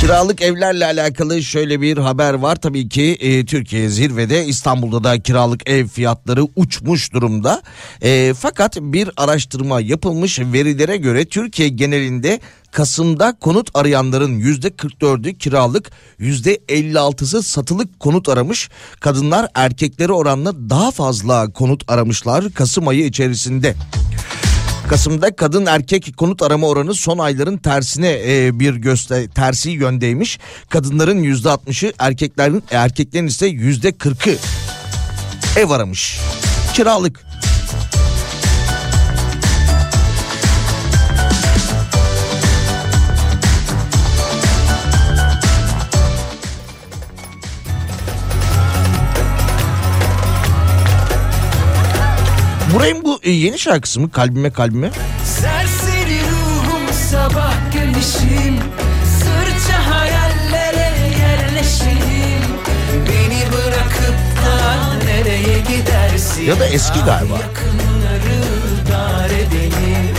Kiralık 0.00 0.42
evlerle 0.42 0.84
alakalı 0.84 1.42
şöyle 1.42 1.80
bir 1.80 1.98
haber 1.98 2.34
var. 2.34 2.56
Tabii 2.56 2.88
ki 2.88 3.16
e, 3.20 3.44
Türkiye 3.44 3.88
zirvede 3.88 4.46
İstanbul'da 4.46 5.04
da 5.04 5.20
kiralık 5.20 5.68
ev 5.68 5.86
fiyatları 5.86 6.42
uçmuş 6.56 7.12
durumda. 7.12 7.62
E, 8.02 8.34
fakat 8.38 8.76
bir 8.80 9.10
araştırma 9.16 9.80
yapılmış 9.80 10.40
verilere 10.40 10.96
göre 10.96 11.24
Türkiye 11.24 11.68
genelinde 11.68 12.40
Kasım'da 12.72 13.36
konut 13.40 13.70
arayanların 13.74 14.32
yüzde 14.32 14.68
44'ü 14.68 15.38
kiralık, 15.38 15.90
yüzde 16.18 16.56
56'sı 16.56 17.42
satılık 17.42 18.00
konut 18.00 18.28
aramış. 18.28 18.70
Kadınlar 19.00 19.48
erkekleri 19.54 20.12
oranla 20.12 20.70
daha 20.70 20.90
fazla 20.90 21.52
konut 21.52 21.84
aramışlar 21.88 22.52
Kasım 22.52 22.88
ayı 22.88 23.04
içerisinde. 23.04 23.74
Kasım'da 24.88 25.36
kadın 25.36 25.66
erkek 25.66 26.16
konut 26.16 26.42
arama 26.42 26.68
oranı 26.68 26.94
son 26.94 27.18
ayların 27.18 27.56
tersine 27.56 28.18
e, 28.26 28.60
bir 28.60 28.74
göster 28.74 29.26
tersi 29.26 29.70
yöndeymiş. 29.70 30.38
Kadınların 30.68 31.22
yüzde 31.22 31.50
altmışı 31.50 31.92
erkeklerin 31.98 32.64
erkeklerin 32.70 33.26
ise 33.26 33.46
yüzde 33.46 33.92
kırkı 33.92 34.36
ev 35.56 35.70
aramış. 35.70 36.20
Kiralık. 36.74 37.26
Burayın 52.76 53.04
bu 53.04 53.20
e, 53.22 53.30
yeni 53.30 53.58
şarkısı 53.58 54.00
mı? 54.00 54.10
Kalbime 54.10 54.50
kalbime. 54.50 54.90
Serseri 55.24 56.20
ruhum 56.20 56.92
sabah 57.10 57.54
güneşim 57.72 58.58
Sırça 59.18 59.90
hayallere 59.90 60.90
yerleşim. 61.18 62.42
Beni 62.92 63.52
bırakıp 63.52 64.16
da 64.46 64.94
nereye 65.04 65.58
gidersin? 65.58 66.42
Ya 66.42 66.60
da 66.60 66.66
eski 66.66 67.00
galiba. 67.00 67.34
Yakınları 67.34 68.40
dar 68.92 69.30
edelim. 69.30 70.14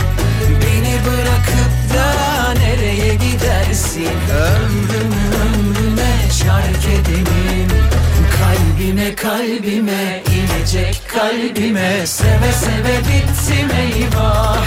Beni 0.50 0.94
bırakıp 1.06 1.94
da 1.94 2.52
nereye 2.52 3.14
gidersin? 3.14 4.08
Ömrümü 4.32 5.24
ömrüme 5.44 6.12
şark 6.44 6.84
edelim 6.86 7.67
Kalbime 8.78 9.14
kalbime 9.14 10.22
inecek 10.34 11.02
kalbime. 11.08 12.06
Seve 12.06 12.52
seve 12.52 12.98
bittim 12.98 13.70
eyvah. 13.70 14.64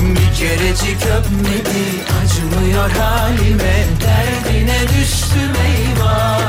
Bir 0.00 0.38
kerecik 0.38 1.06
öpmedi 1.06 1.86
acımıyor 2.18 2.90
halime. 2.90 3.84
Derdine 4.00 4.80
düştüm 4.82 5.52
eyvah. 5.66 6.40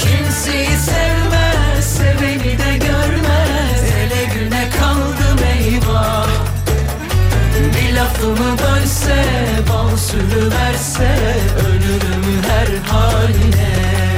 Kimseyi 0.00 0.76
sevmez 0.78 1.96
seveni 1.96 2.58
de 2.58 2.76
görmez. 2.86 3.82
Ele 3.98 4.24
güne 4.34 4.70
kaldım 4.80 5.46
eyvah. 5.58 6.28
Bir 7.76 7.94
lafımı 7.94 8.58
bölse 8.58 9.24
bal 9.68 9.96
sürüverse 9.96 11.16
Ölürüm 11.66 12.42
her 12.48 12.92
haline 12.92 14.13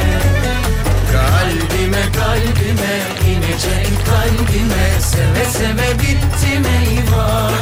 Kalbime 1.17 2.05
kalbime 2.19 2.95
inecek 3.31 3.93
kalbime. 4.07 4.87
Seve 5.01 5.45
seve 5.45 5.99
bittim 5.99 6.65
eyvah 6.79 7.53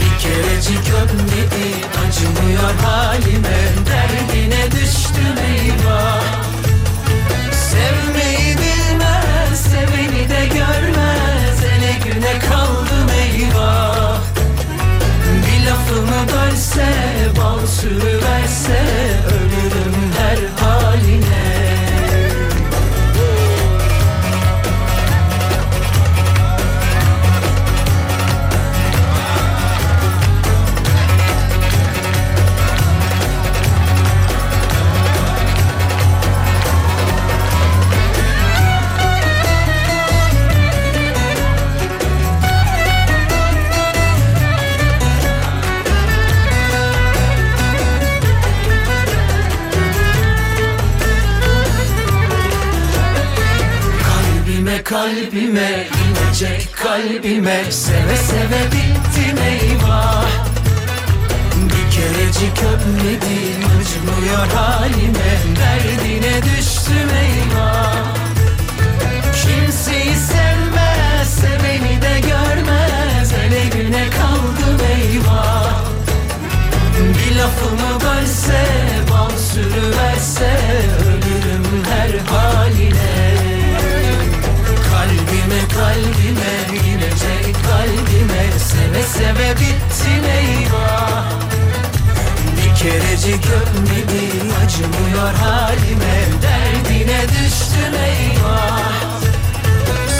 Bir 0.00 0.22
kerecik 0.22 0.86
öpmedi 1.02 1.68
acımıyor 2.02 2.74
halime. 2.84 3.58
Derdine 3.86 4.70
düştüm 4.70 5.38
eyvah 5.50 6.22
Sevmeyi 7.52 8.56
bilmez 8.58 9.60
seveni 9.70 10.28
de 10.28 10.46
görmez. 10.46 11.58
Ele 11.72 11.92
güne 12.04 12.38
kaldım 12.38 13.08
eyvah 13.22 14.18
Bir 15.46 15.66
lafımı 15.66 16.32
bölse 16.32 16.86
bal 17.36 17.66
sürüverse 17.66 18.80
Ölürüm 19.26 20.12
her 20.18 20.66
haline 20.66 21.47
Kalbime 54.88 55.86
inecek 56.02 56.68
kalbime. 56.76 57.64
Seve 57.70 58.16
seve 58.16 58.62
bittim 58.72 59.38
eyvah. 59.44 60.26
Bir 61.54 61.90
kerecik 61.94 62.58
öpmedim 62.58 63.60
acımıyor 63.80 64.46
halime. 64.54 65.30
Derdine 65.58 66.42
düştüm 66.42 67.10
eyvah. 67.22 68.04
Kimseyi 69.42 70.16
sevmez 70.16 71.34
seveni 71.40 72.02
de 72.02 72.20
görmez. 72.20 73.32
Ele 73.32 73.64
güne 73.64 74.10
kaldım 74.10 74.86
eyvah. 74.90 75.84
Bir 76.98 77.36
lafımı 77.36 78.00
bölse 78.00 78.66
bal 79.10 79.30
sürüverse 79.38 80.58
Ölürüm 81.08 81.84
her 81.90 82.17
Kalbime 85.98 86.78
inecek 86.88 87.54
kalbime. 87.66 88.58
Seve 88.58 89.02
seve 89.02 89.50
bittim 89.50 90.24
eyvah. 90.24 91.24
Bir 92.56 92.74
kerecik 92.74 93.46
öpmedi 93.46 94.24
acımıyor 94.64 95.34
halime. 95.34 96.18
Derdine 96.42 97.22
düştüm 97.22 97.94
eyvah. 98.04 98.82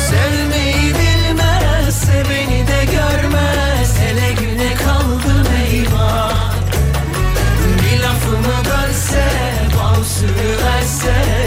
Sevmeyi 0.09 0.95
bilmez 0.95 1.95
seveni 1.95 2.67
de 2.67 2.85
görmez. 2.85 3.99
Hele 4.01 4.33
güne 4.33 4.75
kaldım 4.75 5.47
eyvah. 5.71 6.53
Bir 7.83 8.03
lafımı 8.03 8.65
bölse 8.65 9.25
bal 9.77 10.05
sürüverse 10.05 11.38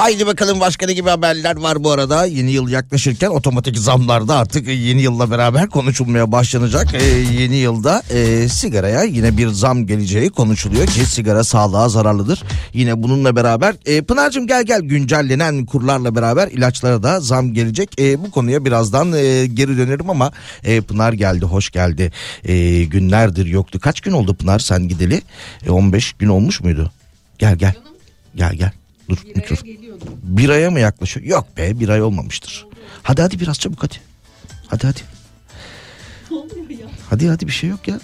Haydi 0.00 0.26
bakalım 0.26 0.60
başka 0.60 0.86
ne 0.86 0.92
gibi 0.92 1.08
haberler 1.08 1.56
var 1.56 1.84
bu 1.84 1.90
arada. 1.90 2.26
Yeni 2.26 2.50
yıl 2.50 2.68
yaklaşırken 2.68 3.30
otomatik 3.30 3.78
zamlarda 3.78 4.36
artık 4.36 4.68
yeni 4.68 5.02
yılla 5.02 5.30
beraber 5.30 5.68
konuşulmaya 5.68 6.32
başlanacak. 6.32 6.94
Ee, 6.94 7.04
yeni 7.40 7.56
yılda 7.56 8.02
e, 8.10 8.48
sigaraya 8.48 9.02
yine 9.02 9.36
bir 9.36 9.48
zam 9.48 9.86
geleceği 9.86 10.30
konuşuluyor 10.30 10.86
ki 10.86 11.06
sigara 11.06 11.44
sağlığa 11.44 11.88
zararlıdır. 11.88 12.42
Yine 12.72 13.02
bununla 13.02 13.36
beraber 13.36 13.74
e, 13.86 14.02
Pınar'cığım 14.02 14.46
gel 14.46 14.64
gel 14.64 14.80
güncellenen 14.80 15.66
kurlarla 15.66 16.14
beraber 16.14 16.48
ilaçlara 16.48 17.02
da 17.02 17.20
zam 17.20 17.54
gelecek. 17.54 18.00
E, 18.00 18.24
bu 18.24 18.30
konuya 18.30 18.64
birazdan 18.64 19.12
e, 19.12 19.46
geri 19.46 19.78
dönerim 19.78 20.10
ama 20.10 20.32
e, 20.64 20.80
Pınar 20.80 21.12
geldi 21.12 21.44
hoş 21.44 21.70
geldi. 21.70 22.12
E, 22.44 22.84
günlerdir 22.84 23.46
yoktu. 23.46 23.80
Kaç 23.80 24.00
gün 24.00 24.12
oldu 24.12 24.34
Pınar 24.34 24.58
sen 24.58 24.88
gideli? 24.88 25.22
E, 25.66 25.70
15 25.70 26.12
gün 26.12 26.28
olmuş 26.28 26.60
muydu? 26.60 26.92
Gel 27.38 27.56
gel. 27.56 27.74
Gel 28.36 28.54
gel. 28.54 28.79
Dur 29.10 29.18
mikrofon. 29.36 29.68
Bir 30.22 30.48
aya 30.48 30.70
mı 30.70 30.80
yaklaşıyor? 30.80 31.26
Yok 31.26 31.56
be 31.56 31.80
bir 31.80 31.88
ay 31.88 32.02
olmamıştır. 32.02 32.66
Hadi 33.02 33.22
hadi 33.22 33.40
biraz 33.40 33.58
çabuk 33.58 33.82
hadi. 33.82 33.94
Hadi 34.66 34.86
hadi. 34.86 35.00
Hadi 37.10 37.28
hadi 37.28 37.46
bir 37.46 37.52
şey 37.52 37.70
yok 37.70 37.88
ya. 37.88 38.00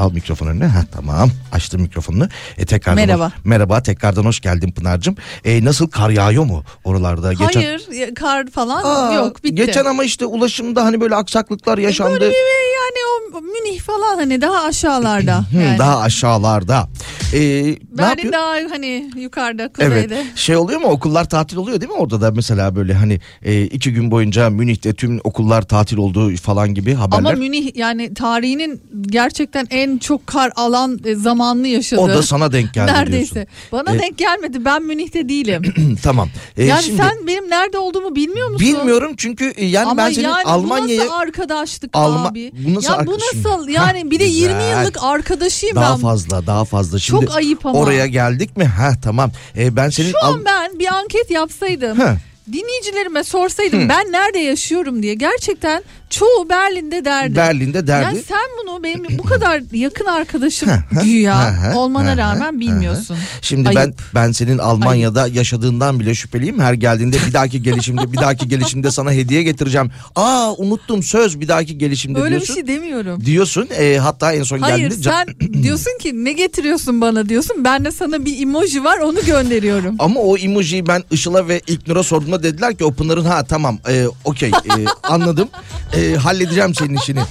Al 0.00 0.12
mikrofon 0.12 0.46
önüne. 0.46 0.66
Ha, 0.66 0.84
tamam 0.92 1.30
açtım 1.52 1.80
mikrofonunu. 1.82 2.28
E, 2.58 2.66
tekrardan 2.66 3.06
Merhaba. 3.06 3.26
Hoş, 3.26 3.32
merhaba 3.44 3.82
tekrardan 3.82 4.24
hoş 4.24 4.40
geldin 4.40 4.70
Pınar'cığım. 4.72 5.16
E, 5.44 5.64
nasıl 5.64 5.88
kar 5.90 6.10
yağıyor 6.10 6.44
mu 6.44 6.64
oralarda? 6.84 7.32
Hayır 7.38 7.92
ya- 7.92 8.14
kar 8.14 8.46
falan 8.46 8.84
Aa, 8.84 9.14
yok 9.14 9.44
bitti. 9.44 9.54
Geçen 9.54 9.84
ama 9.84 10.04
işte 10.04 10.26
ulaşımda 10.26 10.84
hani 10.84 11.00
böyle 11.00 11.14
aksaklıklar 11.14 11.78
yaşandı. 11.78 12.12
Böyle 12.20 12.30
bir- 12.30 12.70
yani 12.80 13.00
o 13.36 13.40
Münih 13.40 13.80
falan 13.80 14.16
hani 14.16 14.40
daha 14.40 14.64
aşağılarda. 14.64 15.38
Hı, 15.52 15.56
yani. 15.58 15.78
Daha 15.78 16.00
aşağılarda. 16.00 16.88
Ee, 17.34 17.38
ne 17.38 17.76
Berlin 17.98 18.32
daha 18.32 18.50
hani 18.70 19.10
yukarıda 19.16 19.62
Evet. 19.62 19.76
kuzeyde. 20.04 20.24
Şey 20.34 20.56
oluyor 20.56 20.80
mu 20.80 20.86
okullar 20.86 21.28
tatil 21.28 21.56
oluyor 21.56 21.80
değil 21.80 21.92
mi 21.92 21.98
orada 21.98 22.20
da 22.20 22.30
mesela 22.30 22.76
böyle 22.76 22.94
hani 22.94 23.20
e, 23.42 23.62
iki 23.62 23.92
gün 23.92 24.10
boyunca 24.10 24.50
Münih'te 24.50 24.92
tüm 24.94 25.20
okullar 25.24 25.62
tatil 25.62 25.96
olduğu 25.96 26.36
falan 26.36 26.74
gibi 26.74 26.94
haberler. 26.94 27.18
Ama 27.18 27.32
Münih 27.32 27.76
yani 27.76 28.14
tarihinin 28.14 28.82
gerçekten 29.02 29.66
en 29.70 29.89
çok 29.98 30.26
kar 30.26 30.52
alan 30.56 31.00
e, 31.04 31.14
zamanını 31.14 31.68
yaşadı. 31.68 32.00
o 32.00 32.08
da 32.08 32.22
sana 32.22 32.52
denk 32.52 32.74
geldi 32.74 32.92
Neredeyse. 32.92 33.34
diyorsun. 33.34 33.52
Bana 33.72 33.94
E, 33.94 33.98
denk 33.98 34.18
gelmedi. 34.18 34.64
Ben 34.64 34.82
Münih'te 34.82 35.28
değilim. 35.28 35.62
tamam. 36.02 36.28
Ee, 36.56 36.64
yani 36.64 36.82
şimdi 36.82 36.96
sen 37.02 37.26
benim 37.26 37.50
nerede 37.50 37.78
olduğumu 37.78 38.16
bilmiyor 38.16 38.48
musun? 38.50 38.66
bilmiyorum 38.68 39.12
çünkü 39.16 39.52
e, 39.56 39.66
yani 39.66 39.86
Ama 39.88 39.96
ben 40.04 40.10
senin 40.12 40.28
yani 40.28 40.44
bu 40.44 40.48
Almanya'ya 40.48 41.00
nasıl 41.04 41.14
arkadaşlık 41.14 41.90
Alma- 41.96 42.28
abi? 42.28 42.52
bu 42.66 42.74
nasıl 42.74 42.88
ya 42.92 42.96
bu 43.06 43.12
arkadaşım? 43.12 43.42
nasıl 43.44 43.68
yani 43.68 44.10
bir 44.10 44.20
de 44.20 44.24
Hah, 44.24 44.30
20 44.34 44.54
güzel. 44.54 44.80
yıllık 44.80 44.98
arkadaşıyım 45.02 45.76
daha 45.76 45.94
ben. 45.94 46.00
fazla 46.00 46.46
daha 46.46 46.64
fazla. 46.64 46.98
Şimdi 46.98 47.26
Çok 47.26 47.36
ayıp 47.36 47.66
ama. 47.66 47.78
Oraya 47.78 48.06
geldik 48.06 48.56
mi? 48.56 48.64
Ha 48.64 48.92
tamam. 49.04 49.30
Ee, 49.56 49.76
ben 49.76 49.90
senin 49.90 50.10
Şu 50.10 50.18
Al- 50.22 50.32
an 50.34 50.44
ben 50.44 50.78
bir 50.78 50.86
anket 50.94 51.30
yapsaydım. 51.30 51.98
Heh. 51.98 52.16
Dinleyicilerime 52.52 53.24
sorsaydım 53.24 53.88
ben 53.88 54.12
nerede 54.12 54.38
yaşıyorum 54.38 55.02
diye 55.02 55.14
gerçekten 55.14 55.82
çoğu 56.10 56.48
Berlin'de 56.50 57.04
derdi. 57.04 57.36
Berlin'de 57.36 57.86
derdi. 57.86 58.16
Ya 58.16 58.22
sen 58.28 58.38
bunu 58.62 58.82
benim 58.82 59.18
bu 59.18 59.22
kadar 59.22 59.62
yakın 59.72 60.04
arkadaşım 60.06 60.68
güya 61.02 61.54
olmana 61.76 62.16
rağmen 62.16 62.60
bilmiyorsun. 62.60 63.16
Şimdi 63.42 63.68
Ayıp. 63.68 63.80
ben 63.80 63.94
ben 64.14 64.32
senin 64.32 64.58
Almanya'da 64.58 65.26
yaşadığından 65.28 66.00
bile 66.00 66.14
şüpheliyim. 66.14 66.60
Her 66.60 66.72
geldiğinde 66.74 67.16
bir 67.28 67.32
dahaki 67.32 67.62
gelişimde 67.62 68.12
bir 68.12 68.16
dahaki 68.18 68.48
gelişimde 68.48 68.90
sana 68.90 69.12
hediye 69.12 69.42
getireceğim. 69.42 69.90
Aa 70.16 70.52
unuttum 70.56 71.02
söz 71.02 71.40
bir 71.40 71.48
dahaki 71.48 71.78
gelişimde 71.78 72.18
Öyle 72.20 72.34
bir 72.34 72.40
diyorsun. 72.40 72.54
şey 72.54 72.66
demiyorum. 72.66 73.24
Diyorsun 73.24 73.68
e, 73.78 73.98
hatta 73.98 74.32
en 74.32 74.42
son 74.42 74.58
Hayır 74.58 74.76
geldiğinde 74.76 75.02
can- 75.02 75.26
sen 75.40 75.52
diyorsun 75.62 75.98
ki 76.00 76.24
ne 76.24 76.32
getiriyorsun 76.32 77.00
bana 77.00 77.28
diyorsun. 77.28 77.64
Ben 77.64 77.84
de 77.84 77.90
sana 77.90 78.24
bir 78.24 78.42
emoji 78.42 78.84
var 78.84 78.98
onu 78.98 79.24
gönderiyorum. 79.26 79.96
ama 79.98 80.20
o 80.20 80.36
emojiyi 80.36 80.86
ben 80.86 81.02
Işıl'a 81.10 81.48
ve 81.48 81.60
İlknur'a 81.66 82.02
sorduğumda 82.02 82.42
dediler 82.42 82.74
ki 82.76 82.84
o 82.84 82.92
Pınar'ın 82.92 83.24
ha 83.24 83.44
tamam 83.44 83.78
e, 83.88 84.04
okey 84.24 84.48
e, 84.50 84.84
anladım 85.02 85.48
e, 85.96 85.99
halledeceğim 86.16 86.74
senin 86.74 86.96
işini. 86.96 87.20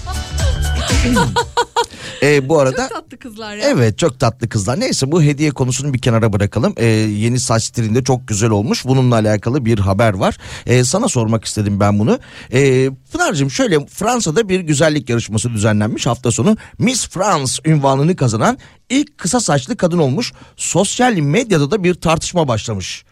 e, 2.24 2.50
bu 2.50 2.60
arada 2.60 2.90
Çok 2.90 2.90
tatlı 2.90 3.20
kızlar 3.20 3.56
ya. 3.56 3.70
Evet 3.70 3.98
çok 3.98 4.20
tatlı 4.20 4.50
kızlar. 4.50 4.80
Neyse 4.80 5.12
bu 5.12 5.24
hediye 5.24 5.52
konusunu 5.52 5.94
bir 5.94 6.00
kenara 6.00 6.34
bırakalım. 6.34 6.74
Ee, 6.78 6.86
yeni 6.86 7.40
saç 7.40 7.64
stilinde 7.64 8.04
çok 8.04 8.28
güzel 8.28 8.50
olmuş. 8.50 8.86
Bununla 8.86 9.16
alakalı 9.16 9.66
bir 9.66 9.80
haber 9.80 10.14
var. 10.14 10.38
Ee, 10.66 10.84
sana 10.84 11.08
sormak 11.08 11.46
istedim 11.46 11.80
ben 11.80 12.00
bunu. 12.00 12.20
Ee, 12.54 12.90
Pınar'cığım 13.12 13.52
şöyle 13.52 13.86
Fransa'da 13.86 14.50
bir 14.50 14.60
güzellik 14.60 15.10
yarışması 15.10 15.54
düzenlenmiş 15.54 16.08
hafta 16.08 16.32
sonu. 16.32 16.58
Miss 16.78 17.10
France 17.10 17.54
ünvanını 17.66 18.16
kazanan 18.16 18.58
ilk 18.90 19.18
kısa 19.18 19.40
saçlı 19.40 19.78
kadın 19.78 19.98
olmuş. 19.98 20.34
Sosyal 20.58 21.14
medyada 21.14 21.72
da 21.72 21.84
bir 21.84 21.94
tartışma 21.94 22.48
başlamış. 22.48 23.06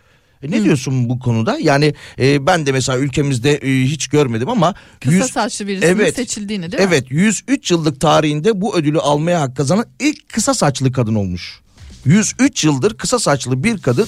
E, 0.43 0.51
ne 0.51 0.63
diyorsun 0.63 1.09
bu 1.09 1.19
konuda? 1.19 1.57
Yani 1.61 1.93
e, 2.19 2.45
ben 2.47 2.65
de 2.65 2.71
mesela 2.71 2.97
ülkemizde 2.97 3.53
e, 3.55 3.83
hiç 3.83 4.07
görmedim 4.07 4.49
ama 4.49 4.73
Kısa 4.99 5.15
yüz- 5.15 5.25
saçlı 5.31 5.67
birisinin 5.67 5.91
Evet. 5.91 6.15
seçildiğini 6.15 6.71
değil 6.71 6.83
mi? 6.83 6.87
Evet 6.89 7.05
103 7.09 7.71
yıllık 7.71 8.01
tarihinde 8.01 8.61
bu 8.61 8.75
ödülü 8.77 8.99
almaya 8.99 9.41
hak 9.41 9.57
kazanan 9.57 9.85
ilk 9.99 10.29
kısa 10.29 10.53
saçlı 10.53 10.91
kadın 10.91 11.15
olmuş. 11.15 11.59
103 12.05 12.63
yıldır 12.63 12.97
kısa 12.97 13.19
saçlı 13.19 13.63
bir 13.63 13.77
kadın 13.77 14.07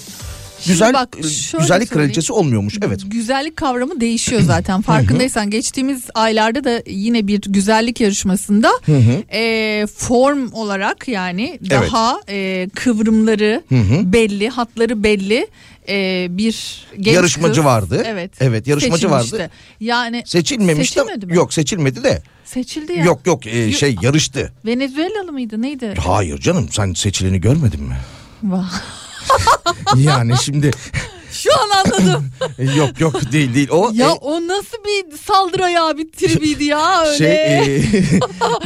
güzel 0.68 0.94
bak, 0.94 1.18
e, 1.18 1.22
güzellik 1.60 1.90
kraliçesi 1.92 2.34
olmuyormuş. 2.34 2.78
Evet. 2.86 3.02
Güzellik 3.06 3.58
kavramı 3.58 4.02
değişiyor 4.02 4.42
zaten. 4.42 4.82
Farkındaysan 4.92 5.50
geçtiğimiz 5.50 6.04
aylarda 6.16 6.64
da 6.64 6.84
yine 6.88 7.28
bir 7.28 7.42
güzellik 7.42 8.02
yarışmasında 8.02 8.72
e, 9.34 9.86
form 9.96 10.52
olarak 10.54 11.08
yani 11.08 11.60
Evet. 11.62 11.72
daha 11.72 12.20
e, 12.30 12.68
kıvrımları 12.76 13.64
belli, 14.14 14.50
hatları 14.50 15.04
belli 15.04 15.48
e, 15.90 16.28
bir 16.30 16.86
genç 17.00 17.16
Yarışmacı 17.16 17.56
kız, 17.56 17.66
vardı. 17.66 18.04
Evet. 18.06 18.32
Evet, 18.40 18.68
yarışmacı 18.68 19.12
vardı. 19.12 19.24
seçilmişti. 19.24 19.52
Yani 19.80 20.24
Seçilmemiş 20.26 20.96
de 20.96 21.00
Seçilmedi 21.00 21.26
mi? 21.26 21.36
yok 21.36 21.54
seçilmedi 21.54 22.04
de 22.04 22.24
seçildi 22.46 22.94
ya. 22.94 23.04
yok 23.04 23.28
yok 23.28 23.48
e, 23.48 23.72
şey 23.72 23.96
yarıştı. 24.02 24.54
Venezuelalı 24.66 25.32
mıydı 25.32 25.62
neydi? 25.62 25.94
Hayır 26.06 26.38
canım 26.40 26.70
sen 26.72 26.94
seçileni 26.94 27.42
görmedin 27.42 27.84
mi? 27.84 27.98
Vah. 28.44 28.74
Yani 29.98 30.34
şimdi 30.44 30.72
Şu 31.40 31.50
an 31.54 31.70
anladım. 31.86 32.26
yok 32.78 33.00
yok 33.00 33.32
değil 33.32 33.54
değil 33.54 33.70
o 33.70 33.92
ya 33.94 34.08
e, 34.08 34.10
o 34.10 34.48
nasıl 34.48 34.78
bir 34.86 35.18
saldırı 35.18 35.64
ayağı 35.66 35.98
bir 35.98 36.12
tribiydi 36.12 36.64
ya 36.64 37.02
öyle. 37.06 37.18
şey 37.18 37.76
e, 37.76 37.82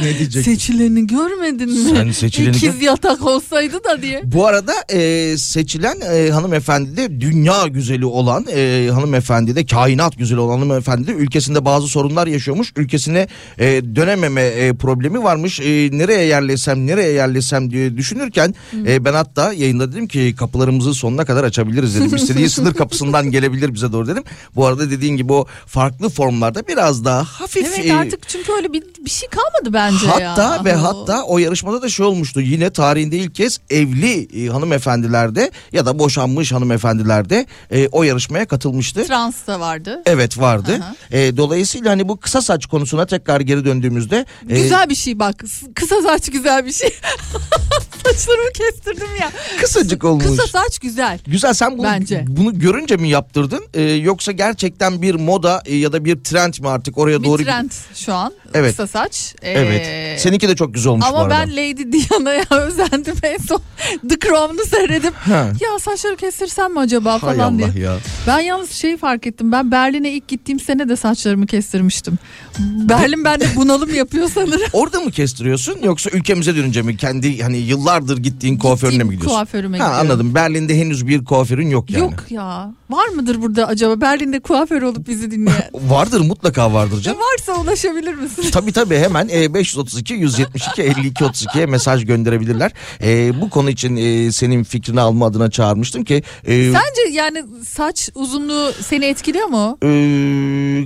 ne 0.02 0.18
diyecek? 0.18 0.44
Seçileni 0.44 1.06
görmedin 1.06 1.70
mi? 1.70 1.96
Sen 1.96 2.10
seçileni 2.10 2.56
İkiz 2.56 2.82
yatak 2.82 3.26
olsaydı 3.26 3.84
da 3.84 4.02
diye. 4.02 4.22
Bu 4.24 4.46
arada 4.46 4.72
e, 4.92 5.34
seçilen 5.38 6.00
e, 6.00 6.30
hanımefendi 6.30 6.96
de 6.96 7.20
dünya 7.20 7.66
güzeli 7.66 8.06
olan 8.06 8.46
e, 8.54 8.88
hanımefendi 8.92 9.56
de 9.56 9.66
kainat 9.66 10.18
güzeli 10.18 10.40
olan 10.40 10.58
hanımefendi 10.58 11.06
de 11.06 11.12
ülkesinde 11.12 11.64
bazı 11.64 11.88
sorunlar 11.88 12.26
yaşıyormuş. 12.26 12.72
Ülkesine 12.76 13.28
e, 13.58 13.66
dönememe 13.96 14.42
e, 14.42 14.72
problemi 14.72 15.22
varmış. 15.22 15.60
E, 15.60 15.64
nereye 15.92 16.24
yerleşsem 16.24 16.86
nereye 16.86 17.12
yerleşsem 17.12 17.70
diye 17.70 17.96
düşünürken 17.96 18.54
e, 18.86 19.04
ben 19.04 19.12
hatta 19.14 19.52
yayında 19.52 19.92
dedim 19.92 20.08
ki 20.08 20.34
kapılarımızı 20.38 20.94
sonuna 20.94 21.24
kadar 21.24 21.44
açabiliriz 21.44 21.94
dedim. 21.94 22.16
İstediği 22.16 22.46
sınır 22.64 22.74
kapısından 22.74 23.30
gelebilir 23.30 23.74
bize 23.74 23.92
doğru 23.92 24.06
dedim. 24.06 24.24
Bu 24.54 24.66
arada 24.66 24.90
dediğin 24.90 25.16
gibi 25.16 25.32
o 25.32 25.46
farklı 25.66 26.08
formlarda 26.08 26.68
biraz 26.68 27.04
daha 27.04 27.24
hafif 27.24 27.66
Evet 27.66 27.86
e, 27.86 27.94
artık 27.94 28.28
çünkü 28.28 28.52
öyle 28.52 28.72
bir, 28.72 28.82
bir 29.04 29.10
şey 29.10 29.28
kalmadı 29.28 29.72
bence 29.72 30.06
ya. 30.06 30.30
Hatta 30.30 30.64
ve 30.64 30.76
O- 30.76 30.82
hatta 30.82 31.22
o 31.22 31.38
yarışmada 31.38 31.82
da 31.82 31.88
şey 31.88 32.06
olmuştu. 32.06 32.40
Yine 32.40 32.70
tarihinde 32.70 33.16
ilk 33.16 33.34
kez 33.34 33.60
evli 33.70 34.44
e, 34.44 34.48
hanımefendilerde 34.48 35.50
ya 35.72 35.86
da 35.86 35.98
boşanmış 35.98 36.52
hanımefendilerde 36.52 37.46
e, 37.70 37.88
o 37.88 38.02
yarışmaya 38.02 38.46
katılmıştı. 38.46 39.06
Trans 39.06 39.46
da 39.46 39.60
vardı. 39.60 40.02
Evet 40.06 40.38
vardı. 40.38 40.78
Aha. 40.82 40.94
E, 41.18 41.36
dolayısıyla 41.36 41.90
hani 41.90 42.08
bu 42.08 42.16
kısa 42.20 42.42
saç 42.42 42.66
konusuna 42.66 43.06
tekrar 43.06 43.40
geri 43.40 43.64
döndüğümüzde 43.64 44.26
e, 44.48 44.62
Güzel 44.62 44.90
bir 44.90 44.94
şey 44.94 45.18
bak. 45.18 45.44
Kısa 45.74 46.02
saç 46.02 46.30
güzel 46.30 46.66
bir 46.66 46.72
şey. 46.72 46.94
Saçlarımı 48.16 48.52
kestirdim 48.52 49.08
ya. 49.20 49.30
kısacık 49.60 50.04
olmuş. 50.04 50.24
Kısa 50.24 50.46
saç 50.46 50.78
güzel. 50.78 51.18
Güzel 51.26 51.52
sen 51.54 51.78
bunu, 51.78 51.86
Bence. 51.86 52.24
bunu 52.28 52.58
görünce 52.58 52.96
mi 52.96 53.08
yaptırdın 53.08 53.64
E, 53.74 53.82
yoksa 53.82 54.32
gerçekten 54.32 55.02
bir 55.02 55.14
moda 55.14 55.62
e, 55.66 55.76
ya 55.76 55.92
da 55.92 56.04
bir 56.04 56.16
trend 56.24 56.54
mi 56.60 56.68
artık 56.68 56.98
oraya 56.98 57.20
Bir 57.20 57.24
doğru 57.24 57.42
trend 57.44 57.70
şu 57.94 58.14
an. 58.14 58.32
Evet. 58.54 58.70
Kısa 58.70 58.86
saç. 58.86 59.34
Ee, 59.42 59.50
Evet. 59.52 60.20
Seninki 60.20 60.48
de 60.48 60.56
çok 60.56 60.74
güzel 60.74 60.92
olmuş 60.92 61.06
bu 61.12 61.16
Ama 61.16 61.30
ben 61.30 61.50
Lady 61.52 61.92
Diana'ya 61.92 62.44
özendim 62.50 63.14
en 63.22 63.38
son. 63.38 63.62
The 64.08 64.18
Crown'u 64.28 64.64
seyredip 64.66 65.14
Ha. 65.14 65.52
ya 65.60 65.78
saçları 65.78 66.16
kestirsem 66.16 66.72
mi 66.72 66.80
acaba 66.80 67.12
Hay 67.12 67.20
falan 67.36 67.58
diye. 67.58 67.68
Allah 67.68 67.78
ya. 67.78 67.96
Ben 68.26 68.40
yalnız 68.40 68.70
şey 68.70 68.96
fark 68.96 69.26
ettim. 69.26 69.52
Ben 69.52 69.70
Berlin'e 69.70 70.10
ilk 70.10 70.28
gittiğim 70.28 70.60
sene 70.60 70.88
de 70.88 70.96
saçlarımı 70.96 71.46
kestirmiştim. 71.46 72.18
Berlin 72.58 73.24
bende 73.24 73.46
bunalım 73.56 73.94
yapıyor 73.94 74.28
sanırım. 74.34 74.60
Orada 74.72 75.00
mı 75.00 75.10
kestiriyorsun 75.10 75.78
yoksa 75.82 76.10
ülkemize 76.10 76.56
dönünce 76.56 76.82
mi 76.82 76.96
kendi 76.96 77.42
hani 77.42 77.58
yıllardır 78.04 78.22
gittiğin 78.22 78.58
kuaförüne 78.58 79.02
mi 79.04 79.10
gidiyorsun? 79.10 79.28
kuaförüme 79.36 79.78
ha, 79.78 79.84
gidiyorum. 79.84 80.10
anladım. 80.10 80.34
Berlin'de 80.34 80.78
henüz 80.78 81.06
bir 81.06 81.24
kuaförün 81.24 81.68
yok 81.68 81.90
yani. 81.90 82.00
Yok 82.02 82.24
ya. 82.30 82.72
Var 82.90 83.08
mıdır 83.08 83.42
burada 83.42 83.66
acaba 83.66 84.00
Berlin'de 84.00 84.40
kuaför 84.40 84.82
olup 84.82 85.08
bizi 85.08 85.30
dinleyen? 85.30 85.70
Vardır 85.74 86.20
mutlaka 86.20 86.72
vardır 86.72 87.00
canım. 87.00 87.18
Varsa 87.32 87.60
ulaşabilir 87.62 88.14
misin? 88.14 88.44
tabii 88.52 88.72
tabii 88.72 88.96
hemen 88.96 89.28
e, 89.32 89.54
532 89.54 90.14
172 90.14 90.82
52 90.82 91.24
32'ye 91.24 91.66
mesaj 91.66 92.06
gönderebilirler. 92.06 92.72
E, 93.02 93.40
bu 93.40 93.50
konu 93.50 93.70
için 93.70 93.96
e, 93.96 94.32
senin 94.32 94.64
fikrini 94.64 95.00
alma 95.00 95.26
adına 95.26 95.50
çağırmıştım 95.50 96.04
ki 96.04 96.22
e, 96.44 96.72
Sence 96.72 97.10
yani 97.12 97.44
saç 97.68 98.10
uzunluğu 98.14 98.72
seni 98.80 99.04
etkiliyor 99.04 99.46
mu? 99.46 99.78
e, 99.82 99.88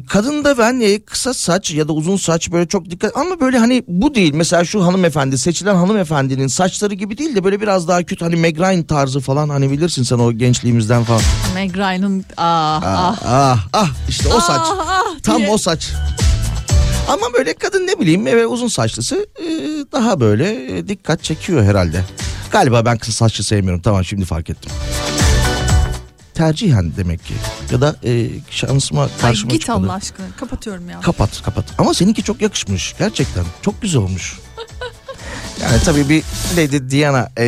kadında 0.08 0.58
ben 0.58 0.80
e, 0.80 1.00
kısa 1.00 1.34
saç 1.34 1.70
ya 1.74 1.88
da 1.88 1.92
uzun 1.92 2.16
saç 2.16 2.52
böyle 2.52 2.68
çok 2.68 2.90
dikkat 2.90 3.16
ama 3.16 3.40
böyle 3.40 3.58
hani 3.58 3.84
bu 3.88 4.14
değil. 4.14 4.34
Mesela 4.34 4.64
şu 4.64 4.86
hanımefendi 4.86 5.38
seçilen 5.38 5.74
hanımefendinin 5.74 6.46
saçları 6.46 6.94
gibi 6.94 7.07
değil 7.16 7.34
de 7.34 7.44
böyle 7.44 7.60
biraz 7.60 7.88
daha 7.88 8.02
kötü 8.02 8.24
hani 8.24 8.36
Meg 8.36 8.58
Ryan 8.58 8.82
tarzı 8.82 9.20
falan 9.20 9.48
hani 9.48 9.70
bilirsin 9.70 10.02
sen 10.02 10.18
o 10.18 10.32
gençliğimizden 10.32 11.04
falan. 11.04 11.20
Meg 11.54 11.76
Ryan'ın 11.76 12.24
ah 12.36 12.80
Ah 12.82 12.82
ah. 12.84 13.18
ah, 13.24 13.66
ah 13.72 13.90
işte 14.08 14.28
o 14.28 14.40
saç. 14.40 14.60
Ah, 14.64 14.86
ah 14.88 15.18
Tam 15.22 15.38
diye. 15.38 15.50
o 15.50 15.58
saç. 15.58 15.92
Ama 17.08 17.26
böyle 17.38 17.54
kadın 17.54 17.86
ne 17.86 18.00
bileyim 18.00 18.26
eve 18.26 18.46
uzun 18.46 18.68
saçlısı 18.68 19.26
e, 19.40 19.46
daha 19.92 20.20
böyle 20.20 20.78
e, 20.78 20.88
dikkat 20.88 21.22
çekiyor 21.22 21.64
herhalde. 21.64 22.04
Galiba 22.50 22.84
ben 22.84 22.98
kısa 22.98 23.12
saçlı 23.12 23.44
sevmiyorum. 23.44 23.82
Tamam 23.82 24.04
şimdi 24.04 24.24
fark 24.24 24.50
ettim. 24.50 24.72
Tercihen 26.34 26.92
demek 26.96 27.24
ki. 27.24 27.34
Ya 27.72 27.80
da 27.80 27.96
e, 28.04 28.28
şansıma 28.50 29.02
Ay 29.02 29.08
karşıma 29.20 29.52
git 29.52 29.60
çıkmadı. 29.60 29.86
Allah 29.86 29.92
aşkına 29.92 30.26
kapatıyorum 30.36 30.90
ya. 30.90 31.00
Kapat 31.00 31.42
kapat. 31.42 31.64
Ama 31.78 31.94
seninki 31.94 32.22
çok 32.22 32.42
yakışmış. 32.42 32.94
Gerçekten. 32.98 33.44
Çok 33.62 33.82
güzel 33.82 34.02
olmuş. 34.02 34.38
Yani 35.62 35.82
tabii 35.84 36.08
bir 36.08 36.22
Lady 36.56 36.90
Diana 36.90 37.28
e, 37.38 37.46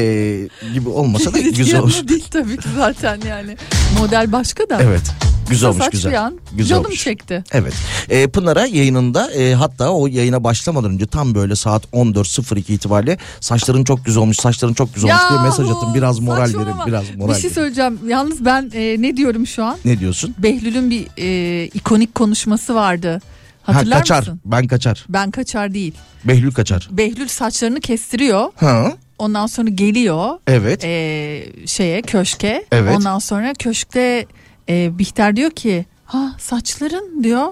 gibi 0.74 0.88
olmasa 0.88 1.32
da 1.34 1.38
güzel 1.56 1.80
olmuş. 1.80 2.08
değil 2.08 2.24
tabii 2.30 2.56
ki 2.56 2.68
zaten 2.76 3.20
yani. 3.28 3.56
Model 3.98 4.32
başka 4.32 4.68
da. 4.70 4.78
Evet. 4.82 5.02
Güzel 5.50 5.68
olmuş, 5.70 5.84
saç 5.84 5.92
güzel. 5.92 6.12
bir 6.12 6.16
an. 6.16 6.38
Güzel 6.52 6.68
Canım 6.68 6.84
olmuş. 6.84 7.04
çekti. 7.04 7.44
Evet. 7.52 7.72
Ee, 8.10 8.26
Pınar'a 8.28 8.66
yayınında 8.66 9.30
e, 9.32 9.54
hatta 9.54 9.90
o 9.90 10.06
yayına 10.06 10.44
başlamadan 10.44 10.90
önce 10.90 11.06
tam 11.06 11.34
böyle 11.34 11.56
saat 11.56 11.84
14.02 11.92 12.72
itibariyle 12.72 13.18
saçların 13.40 13.84
çok 13.84 14.04
güzel 14.04 14.22
olmuş, 14.22 14.36
saçların 14.36 14.74
çok 14.74 14.94
güzel 14.94 15.10
olmuş 15.10 15.22
diye 15.30 15.42
mesaj 15.42 15.70
attım. 15.70 15.94
Biraz 15.94 16.18
moral 16.18 16.40
verin, 16.54 16.74
biraz 16.86 17.04
moral 17.16 17.34
Bir 17.34 17.40
şey 17.40 17.44
verin. 17.44 17.54
söyleyeceğim. 17.54 17.98
Yalnız 18.08 18.44
ben 18.44 18.70
e, 18.74 19.02
ne 19.02 19.16
diyorum 19.16 19.46
şu 19.46 19.64
an? 19.64 19.76
Ne 19.84 20.00
diyorsun? 20.00 20.34
Behlül'ün 20.38 20.90
bir 20.90 21.06
e, 21.18 21.66
ikonik 21.66 22.14
konuşması 22.14 22.74
vardı. 22.74 23.20
Ha, 23.62 23.74
Hatırlar 23.74 23.98
kaçar. 23.98 24.18
mısın? 24.18 24.40
Ben 24.44 24.66
kaçar. 24.66 25.04
Ben 25.08 25.30
kaçar 25.30 25.74
değil. 25.74 25.94
Behlül 26.24 26.52
kaçar. 26.52 26.88
Behlül 26.90 27.28
saçlarını 27.28 27.80
kestiriyor. 27.80 28.52
Ha. 28.56 28.92
Ondan 29.18 29.46
sonra 29.46 29.68
geliyor 29.70 30.38
Evet. 30.46 30.84
e, 30.84 31.44
şeye 31.66 32.02
köşke. 32.02 32.64
Evet. 32.72 32.96
Ondan 32.96 33.18
sonra 33.18 33.52
köşkte 33.54 34.26
e, 34.68 34.98
Bihter 34.98 35.36
diyor 35.36 35.50
ki 35.50 35.86
ha 36.04 36.32
saçların 36.38 37.22
diyor. 37.22 37.46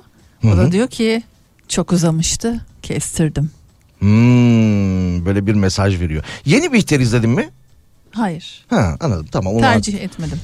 O 0.44 0.48
Hı 0.48 0.56
da 0.56 0.72
diyor 0.72 0.88
ki 0.88 1.22
çok 1.68 1.92
uzamıştı 1.92 2.60
kestirdim. 2.82 3.50
Hmm, 3.98 5.26
böyle 5.26 5.46
bir 5.46 5.54
mesaj 5.54 6.00
veriyor. 6.00 6.24
Yeni 6.44 6.72
Bihter 6.72 7.00
izledin 7.00 7.30
mi? 7.30 7.48
Hayır 8.10 8.64
Ha 8.70 8.96
anladım 9.00 9.26
tamam. 9.32 9.58
Tercih 9.58 10.00
etmedim. 10.00 10.40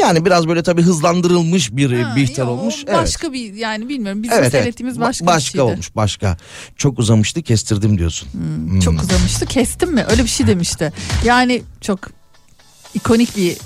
Yani 0.00 0.24
biraz 0.24 0.48
böyle 0.48 0.62
tabii 0.62 0.82
hızlandırılmış 0.82 1.72
bir 1.76 1.90
e, 1.90 2.02
Ha, 2.02 2.16
Bihter 2.16 2.42
yo, 2.44 2.48
olmuş. 2.50 2.74
Evet. 2.86 2.96
Başka 2.98 3.32
bir 3.32 3.54
yani 3.54 3.88
bilmiyorum 3.88 4.22
bizim 4.22 4.34
Evet, 4.38 4.42
evet. 4.42 4.52
seyrettiğimiz 4.62 4.96
Ba- 4.96 5.00
başka, 5.00 5.26
başka 5.26 5.50
şeydi. 5.50 5.62
olmuş 5.62 5.96
başka. 5.96 6.36
Çok 6.76 6.98
uzamıştı 6.98 7.42
kestirdim 7.42 7.98
diyorsun. 7.98 8.28
Hmm. 8.32 8.80
Çok 8.80 9.02
uzamıştı 9.02 9.46
kestim 9.46 9.92
mi 9.94 10.04
öyle 10.10 10.24
bir 10.24 10.28
şey 10.28 10.46
demişti. 10.46 10.92
Yani 11.24 11.62
çok 11.80 11.98
ikonik 12.94 13.36
bir 13.36 13.56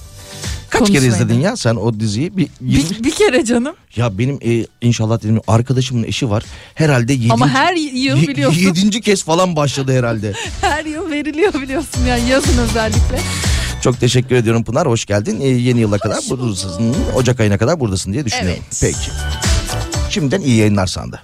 Kaç 0.71 0.91
kere 0.93 1.07
izledin 1.07 1.41
ya 1.41 1.57
sen 1.57 1.77
o 1.77 2.01
diziyi? 2.01 2.37
Bir, 2.37 2.49
yirmi- 2.65 2.99
Bir, 2.99 3.05
bir 3.05 3.11
kere 3.11 3.45
canım 3.45 3.75
Ya 3.97 4.19
benim 4.19 4.39
e, 4.45 4.67
inşallah 4.81 5.23
dedim 5.23 5.41
arkadaşımın 5.47 6.03
eşi 6.05 6.31
var. 6.31 6.45
Herhalde 6.75 7.13
yedinci, 7.13 7.33
ama 7.33 7.49
her 7.49 7.75
yıl 7.75 8.23
biliyorsun 8.29 8.61
yedinci 8.61 9.01
kez 9.01 9.25
falan 9.25 9.57
başladı 9.57 9.99
herhalde. 9.99 10.33
her 10.61 10.85
yıl 10.85 11.11
veriliyor 11.11 11.55
biliyorsun 11.55 12.05
yani 12.09 12.29
yazın 12.31 12.59
özellikle. 12.59 13.21
Çok 13.83 14.01
teşekkür 14.01 14.35
ediyorum 14.35 14.65
Pınar. 14.65 14.87
Hoş 14.89 15.05
geldin. 15.07 15.41
E, 15.41 15.47
yeni 15.47 15.81
yıla 15.81 15.99
kadar 15.99 16.19
buradasın. 16.31 16.97
Ocak 17.15 17.41
ayına 17.41 17.59
kadar 17.59 17.81
buradasın 17.81 18.13
diye 18.13 18.25
düşünüyorum. 18.25 18.63
Evet. 18.67 18.79
Peki. 18.81 19.11
Şimdiden 20.11 20.41
iyi 20.41 20.57
yayınlar 20.57 20.87
sana 20.87 21.13
da. 21.13 21.21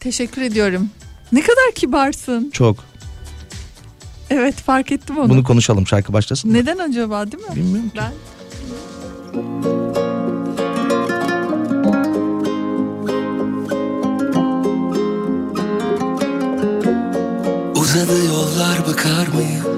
Teşekkür 0.00 0.42
ediyorum. 0.42 0.90
Ne 1.32 1.40
kadar 1.40 1.72
kibarsın. 1.74 2.50
Çok. 2.52 2.76
Evet 4.30 4.54
fark 4.54 4.92
ettim 4.92 5.18
onu. 5.18 5.28
Bunu 5.28 5.44
konuşalım 5.44 5.86
şarkı 5.86 6.12
başlasın. 6.12 6.50
mı? 6.50 6.56
Neden 6.56 6.78
acaba 6.78 7.32
değil 7.32 7.44
mi? 7.44 7.56
Bilmiyorum 7.56 7.88
ki. 7.90 7.96
Ben 7.98 8.12
Uzadı 17.80 18.24
yollar 18.26 18.86
bıkar 18.88 19.26
mıyım? 19.26 19.69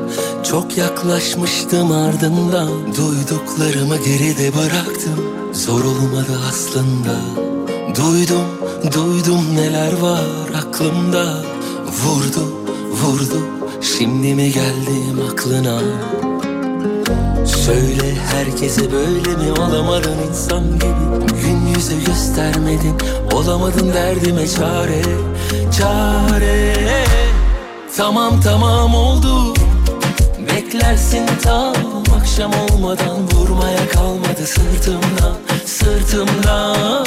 Çok 0.43 0.79
yaklaşmıştım 0.79 1.93
ardından 1.93 2.69
Duyduklarımı 2.97 3.97
geride 3.97 4.53
bıraktım. 4.57 5.25
Zor 5.53 5.85
olmadı 5.85 6.41
aslında. 6.49 7.17
Duydum, 7.97 8.47
duydum 8.95 9.57
neler 9.57 9.93
var 9.93 10.25
aklımda. 10.57 11.35
Vurdu, 12.05 12.55
vurdu 12.91 13.47
Şimdi 13.99 14.35
mi 14.35 14.53
geldim 14.53 15.21
aklına? 15.33 15.81
Söyle 17.47 18.15
herkese 18.33 18.93
böyle 18.93 19.37
mi 19.37 19.53
olamadın 19.53 20.19
insan 20.31 20.65
gibi? 20.75 21.43
Gün 21.43 21.67
yüzü 21.67 22.05
göstermedin 22.07 22.95
Olamadın 23.33 23.93
derdime 23.93 24.49
çare 24.49 25.03
Çare. 25.79 26.75
Tamam 27.97 28.41
tamam 28.41 28.95
oldu 28.95 29.62
Beklersin 30.57 31.27
tam 31.43 31.75
akşam 32.21 32.53
olmadan 32.55 33.33
Vurmaya 33.33 33.89
kalmadı 33.89 34.47
sırtımdan 34.47 35.37
Sırtımdan 35.65 37.07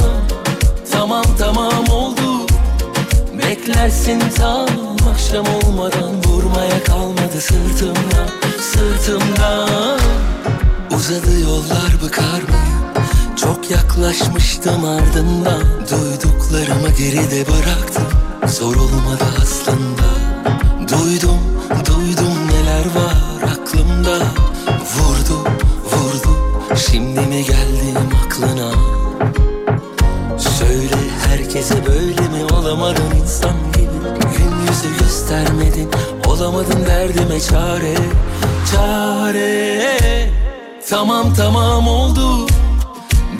Tamam 0.91 1.23
tamam 1.39 1.89
oldu. 1.89 2.47
Beklersin 3.37 4.23
tam 4.37 4.67
akşam 5.11 5.45
olmadan 5.45 6.23
Vurmaya 6.25 6.83
kalmadı 6.83 7.41
sırtımdan 7.41 8.29
Sırtımdan 8.61 9.99
Uzadı 10.95 11.39
yollar 11.39 12.01
bıkar 12.03 12.41
mıyım? 12.41 13.05
Çok 13.35 13.71
yaklaşmıştım 13.71 14.85
ardından. 14.85 15.63
Duyduklarımı 15.91 16.89
geride 16.97 17.47
bıraktım. 17.47 18.07
Zor 18.47 18.75
olmadı 18.75 19.23
aslında. 19.41 20.05
Duydum, 20.79 21.39
duydum 21.85 22.47
neler 22.51 22.85
var 22.85 23.24
aklımda 24.05 24.25
Vurdu, 24.95 25.49
vurdu. 25.83 26.29
Şimdi 26.91 27.19
mi 27.19 27.43
geldim 27.43 28.09
aklına? 28.25 28.71
Söyle 30.37 30.95
herkese 31.27 31.85
böyle 31.85 32.21
mi? 32.21 32.53
Olamadın 32.53 33.15
insan 33.21 33.53
gibi. 33.73 34.19
Gün 34.37 34.59
yüzü 34.67 34.99
göstermedin 34.99 35.89
Olamadın 36.27 36.85
derdime 36.85 37.39
çare. 37.39 37.95
Çare. 38.71 40.29
Tamam 40.89 41.33
tamam 41.33 41.87
oldu. 41.87 42.47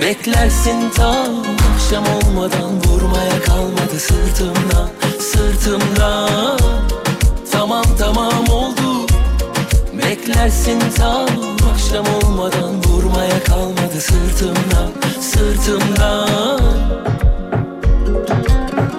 Beklersin 0.02 0.90
tam 0.96 1.28
akşam 1.74 2.04
olmadan. 2.04 2.84
Vurmaya 2.86 3.42
kalmadı 3.46 4.00
sırtımdan 4.00 4.90
Sırtımdan. 5.20 6.60
Tamam 7.52 7.86
tamam 8.00 8.50
oldu 8.50 8.85
Beklersin 10.06 10.80
tam 10.98 11.28
akşam 11.74 12.06
olmadan 12.06 12.84
Vurmaya 12.84 13.44
kalmadı 13.44 14.02
sırtımdan 14.02 14.92
Sırtımdan 15.22 16.60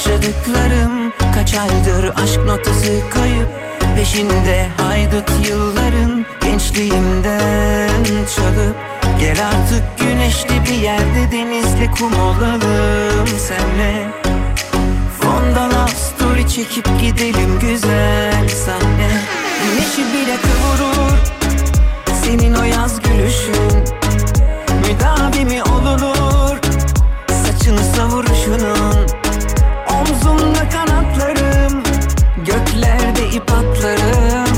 yaşadıklarım 0.00 1.12
Kaç 1.34 1.54
aydır 1.54 2.12
aşk 2.22 2.40
notası 2.46 3.00
kayıp. 3.14 3.48
Peşinde 3.96 4.68
haydut 4.76 5.48
yılların 5.48 6.26
Gençliğimden 6.40 8.04
çalıp. 8.36 8.76
Gel 9.20 9.36
artık 9.46 9.98
güneşli 9.98 10.64
bir 10.64 10.82
yerde 10.82 11.32
Denizli 11.32 11.90
kum 11.98 12.20
olalım 12.20 13.26
senle. 13.38 14.08
Fonda 15.20 15.64
love 15.64 15.90
story 15.90 16.48
çekip 16.48 17.00
gidelim 17.00 17.58
güzel 17.60 18.48
sahne. 18.48 19.20
Güneşi 19.64 20.12
bile 20.12 20.36
kıvırır 20.42 21.18
Senin 22.24 22.54
o 22.54 22.64
yaz 22.64 23.00
gülüşün. 23.02 23.84
Müdavimi 24.86 25.62
olunur 25.62 26.58
Saçını 27.44 27.84
savuruşunun 27.96 29.20
Omzumda 30.00 30.68
kanatlarım 30.68 31.82
Göklerde 32.46 33.28
ip 33.28 33.52
atlarım. 33.52 34.54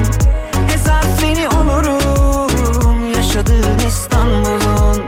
Ezafeni 0.74 1.48
olurum 1.48 3.12
Yaşadığın 3.14 3.78
İstanbul'un. 3.88 5.02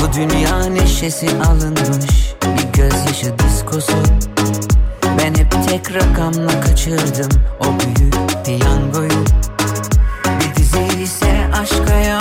Bu 0.00 0.12
dünya 0.12 0.66
neşesi 0.66 1.28
alınmış 1.48 2.34
Bir 2.44 2.82
gözyaşı 2.82 3.38
diskosu. 3.38 4.02
Ben 5.18 5.34
hep 5.34 5.54
tek 5.68 5.94
rakamla 5.94 6.60
kaçırdım 6.60 7.40
O 7.60 7.64
büyük 7.64 8.14
piyangoyu. 8.44 9.24
Bir 10.40 10.56
dizi 10.56 11.02
ise 11.02 11.50
aşk 11.60 11.90
hayatım 11.90 12.17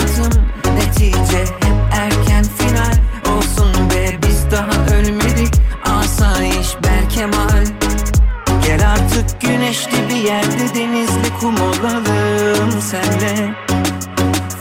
yerde 10.28 10.76
denizli 10.76 11.40
kum 11.40 11.56
olalım 11.56 12.82
senle. 12.82 13.56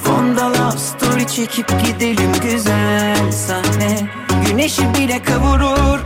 Fonda 0.04 0.48
love 0.48 0.78
story 0.78 1.26
çekip 1.26 1.68
gidelim 1.84 2.32
güzel 2.42 3.32
sahne 3.32 4.08
Güneşi 4.46 4.94
bile 4.94 5.22
kavurur 5.22 5.98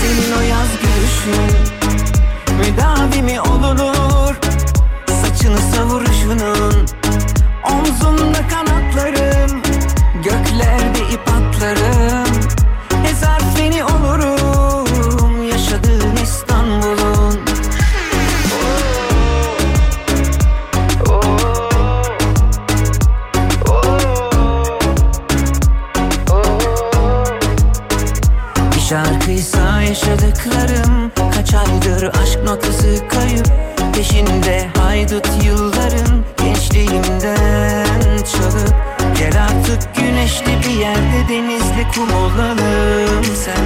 Senin 0.00 0.38
o 0.38 0.40
yaz 0.50 0.68
gülüşün. 0.82 1.56
Müdavi 2.58 3.22
mi 3.22 3.40
olunur 3.40 4.34
Saçını 5.22 5.58
savuruşunun 5.58 6.71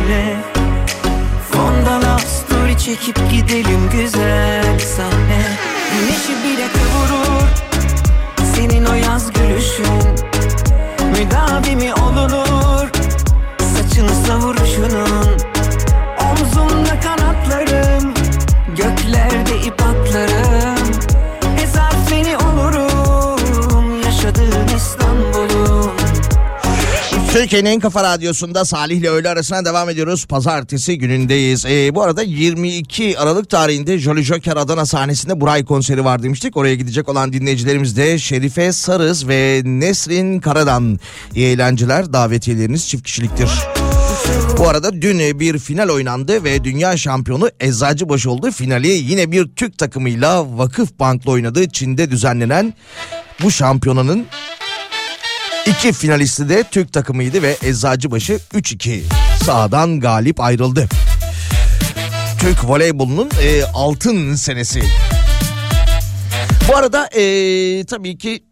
senle 0.06 0.36
Fonda 1.50 1.96
love 1.96 2.20
story 2.20 2.78
çekip 2.78 3.30
gidelim 3.30 3.90
güzel 3.92 4.78
sahne. 4.78 5.42
Güneşi 5.92 6.44
bile 6.44 6.66
kavurur 6.72 7.48
Senin 8.54 8.84
o 8.84 8.94
yaz 8.94 9.32
gülüşün. 9.32 10.26
Müdavi 11.10 11.76
mi 11.76 11.94
olunur 11.94 12.88
Saçını 13.58 14.14
savuruşunun 14.26 15.36
Omzumda 16.30 17.00
kanatlarım 17.00 18.14
Göklerde 18.76 19.60
ip 19.66 19.86
Türkiye'nin 27.36 27.70
en 27.70 27.80
kafa 27.80 28.02
radyosunda 28.02 28.64
Salih 28.64 28.96
ile 28.96 29.10
öğle 29.10 29.28
arasına 29.28 29.64
devam 29.64 29.90
ediyoruz. 29.90 30.26
Pazartesi 30.26 30.98
günündeyiz. 30.98 31.66
Ee, 31.66 31.94
bu 31.94 32.02
arada 32.02 32.22
22 32.22 33.18
Aralık 33.18 33.50
tarihinde 33.50 33.98
Jolly 33.98 34.22
Joker 34.22 34.56
Adana 34.56 34.86
sahnesinde 34.86 35.40
Buray 35.40 35.64
konseri 35.64 36.04
var 36.04 36.22
demiştik. 36.22 36.56
Oraya 36.56 36.74
gidecek 36.74 37.08
olan 37.08 37.32
dinleyicilerimiz 37.32 37.96
de 37.96 38.18
Şerife 38.18 38.72
Sarız 38.72 39.28
ve 39.28 39.62
Nesrin 39.64 40.40
Karadan. 40.40 41.00
İyi 41.34 41.46
eğlenceler 41.46 42.12
davetiyeleriniz 42.12 42.88
çift 42.88 43.04
kişiliktir. 43.04 43.50
Bu 44.58 44.68
arada 44.68 45.02
dün 45.02 45.40
bir 45.40 45.58
final 45.58 45.88
oynandı 45.88 46.44
ve 46.44 46.64
dünya 46.64 46.96
şampiyonu 46.96 47.50
Eczacıbaşı 47.60 48.30
oldu. 48.30 48.50
Finali 48.50 48.88
yine 48.88 49.32
bir 49.32 49.48
Türk 49.56 49.78
takımıyla 49.78 50.58
Vakıf 50.58 50.98
Bank'la 50.98 51.30
oynadı. 51.30 51.68
Çin'de 51.68 52.10
düzenlenen 52.10 52.74
bu 53.42 53.50
şampiyonanın 53.50 54.26
İki 55.66 55.92
finalisti 55.92 56.48
de 56.48 56.64
Türk 56.70 56.92
takımıydı 56.92 57.42
ve 57.42 57.56
Eczacıbaşı 57.62 58.32
3-2 58.54 59.00
sahadan 59.44 60.00
galip 60.00 60.40
ayrıldı. 60.40 60.88
Türk 62.40 62.64
voleybolunun 62.64 63.30
e, 63.42 63.64
altın 63.64 64.34
senesi. 64.34 64.82
Bu 66.68 66.76
arada 66.76 67.06
e, 67.06 67.84
tabii 67.84 68.18
ki 68.18 68.44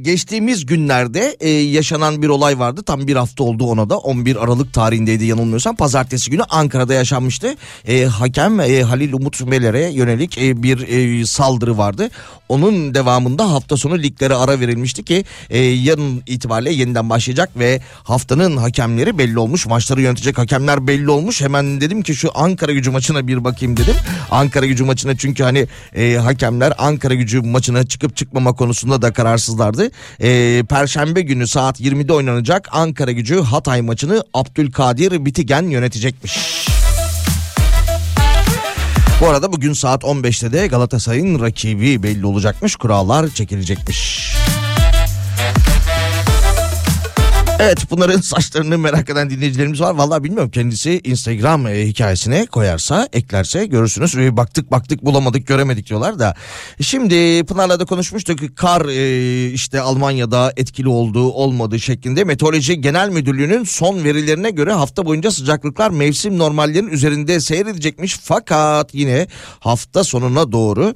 geçtiğimiz 0.00 0.66
günlerde 0.66 1.36
e, 1.40 1.48
yaşanan 1.48 2.22
bir 2.22 2.28
olay 2.28 2.58
vardı. 2.58 2.82
Tam 2.82 3.06
bir 3.06 3.16
hafta 3.16 3.44
oldu 3.44 3.64
ona 3.64 3.90
da 3.90 3.98
11 3.98 4.36
Aralık 4.36 4.72
tarihindeydi 4.72 5.24
yanılmıyorsam. 5.24 5.76
Pazartesi 5.76 6.30
günü 6.30 6.42
Ankara'da 6.42 6.94
yaşanmıştı. 6.94 7.54
E, 7.88 8.04
hakem 8.04 8.60
e, 8.60 8.82
Halil 8.82 9.12
Umut 9.12 9.46
Meler'e 9.46 9.90
yönelik 9.90 10.38
e, 10.38 10.62
bir 10.62 10.88
e, 10.88 11.26
saldırı 11.26 11.78
vardı. 11.78 12.10
Onun 12.48 12.94
devamında 12.94 13.52
hafta 13.52 13.76
sonu 13.76 13.98
liglere 13.98 14.34
ara 14.34 14.60
verilmişti 14.60 15.04
ki 15.04 15.24
e, 15.50 15.58
yarın 15.58 16.22
itibariyle 16.26 16.72
yeniden 16.72 17.10
başlayacak 17.10 17.50
ve 17.58 17.80
haftanın 18.04 18.56
hakemleri 18.56 19.18
belli 19.18 19.38
olmuş. 19.38 19.66
Maçları 19.66 20.02
yönetecek 20.02 20.38
hakemler 20.38 20.86
belli 20.86 21.10
olmuş. 21.10 21.40
Hemen 21.40 21.80
dedim 21.80 22.02
ki 22.02 22.14
şu 22.14 22.30
Ankara 22.34 22.72
gücü 22.72 22.90
maçına 22.90 23.26
bir 23.26 23.44
bakayım 23.44 23.76
dedim. 23.76 23.94
Ankara 24.30 24.66
gücü 24.66 24.84
maçına 24.84 25.16
çünkü 25.16 25.42
hani 25.42 25.66
e, 25.94 26.14
hakemler 26.14 26.72
Ankara 26.78 27.14
gücü 27.14 27.40
maçına 27.40 27.86
çıkıp 27.86 28.16
çıkmama 28.16 28.52
konusunda 28.52 29.02
da 29.02 29.12
kararsızlardı. 29.12 29.81
E, 30.22 30.62
Perşembe 30.68 31.20
günü 31.20 31.46
saat 31.46 31.80
20'de 31.80 32.12
oynanacak 32.12 32.68
Ankara 32.72 33.12
gücü 33.12 33.40
Hatay 33.40 33.82
maçını 33.82 34.24
Abdülkadir 34.34 35.24
Bitigen 35.24 35.62
yönetecekmiş. 35.62 36.66
Bu 39.20 39.28
arada 39.28 39.52
bugün 39.52 39.72
saat 39.72 40.02
15'te 40.02 40.52
de 40.52 40.66
Galatasaray'ın 40.66 41.40
rakibi 41.40 42.02
belli 42.02 42.26
olacakmış. 42.26 42.76
Kurallar 42.76 43.28
çekilecekmiş. 43.28 44.32
Evet 47.64 47.90
bunların 47.90 48.20
saçlarını 48.20 48.78
merak 48.78 49.10
eden 49.10 49.30
dinleyicilerimiz 49.30 49.80
var. 49.80 49.94
Vallahi 49.94 50.24
bilmiyorum 50.24 50.50
kendisi 50.50 51.00
Instagram 51.04 51.66
e, 51.66 51.86
hikayesine 51.86 52.46
koyarsa 52.46 53.08
eklerse 53.12 53.66
görürsünüz. 53.66 54.16
E, 54.16 54.36
baktık 54.36 54.70
baktık 54.70 55.04
bulamadık 55.04 55.46
göremedik 55.46 55.88
diyorlar 55.88 56.18
da. 56.18 56.34
Şimdi 56.80 57.44
Pınar'la 57.44 57.80
da 57.80 57.84
konuşmuştuk. 57.84 58.56
Kar 58.56 58.86
e, 58.86 59.50
işte 59.50 59.80
Almanya'da 59.80 60.52
etkili 60.56 60.88
olduğu 60.88 61.32
olmadığı 61.32 61.80
şeklinde. 61.80 62.24
Meteoroloji 62.24 62.80
Genel 62.80 63.08
Müdürlüğü'nün 63.08 63.64
son 63.64 64.04
verilerine 64.04 64.50
göre 64.50 64.72
hafta 64.72 65.06
boyunca 65.06 65.30
sıcaklıklar 65.30 65.90
mevsim 65.90 66.38
normallerinin 66.38 66.90
üzerinde 66.90 67.40
seyredecekmiş. 67.40 68.18
Fakat 68.22 68.94
yine 68.94 69.26
hafta 69.60 70.04
sonuna 70.04 70.52
doğru 70.52 70.94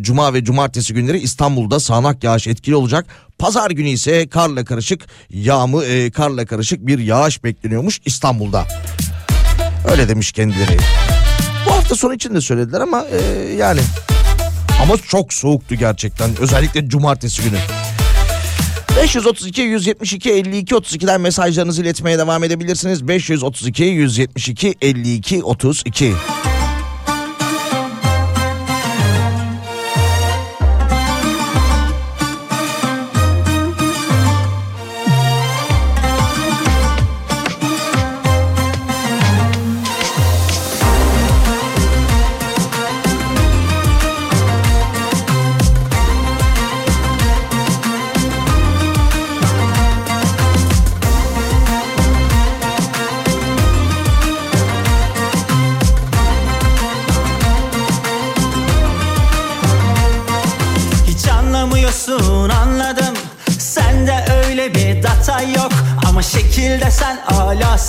Cuma 0.00 0.34
ve 0.34 0.44
Cumartesi 0.44 0.94
günleri 0.94 1.18
İstanbul'da 1.18 1.80
sağanak 1.80 2.24
yağış 2.24 2.46
etkili 2.46 2.74
olacak. 2.76 3.06
Pazar 3.42 3.70
günü 3.70 3.88
ise 3.88 4.28
karla 4.28 4.64
karışık 4.64 5.06
yağmı 5.30 5.84
e, 5.84 6.10
karla 6.10 6.46
karışık 6.46 6.86
bir 6.86 6.98
yağış 6.98 7.44
bekleniyormuş 7.44 8.00
İstanbul'da. 8.04 8.66
Öyle 9.90 10.08
demiş 10.08 10.32
kendileri. 10.32 10.76
Bu 11.66 11.70
hafta 11.70 11.94
sonu 11.94 12.14
için 12.14 12.34
de 12.34 12.40
söylediler 12.40 12.80
ama 12.80 13.04
e, 13.04 13.52
yani 13.52 13.80
ama 14.82 14.96
çok 15.08 15.32
soğuktu 15.32 15.74
gerçekten 15.74 16.30
özellikle 16.40 16.88
cumartesi 16.88 17.42
günü. 17.42 17.58
532 18.96 19.62
172 19.62 20.30
52 20.30 20.74
32'den 20.74 21.20
mesajlarınızı 21.20 21.82
iletmeye 21.82 22.18
devam 22.18 22.44
edebilirsiniz. 22.44 23.08
532 23.08 23.84
172 23.84 24.74
52 24.80 25.42
32. 25.42 26.12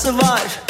survive. 0.04 0.63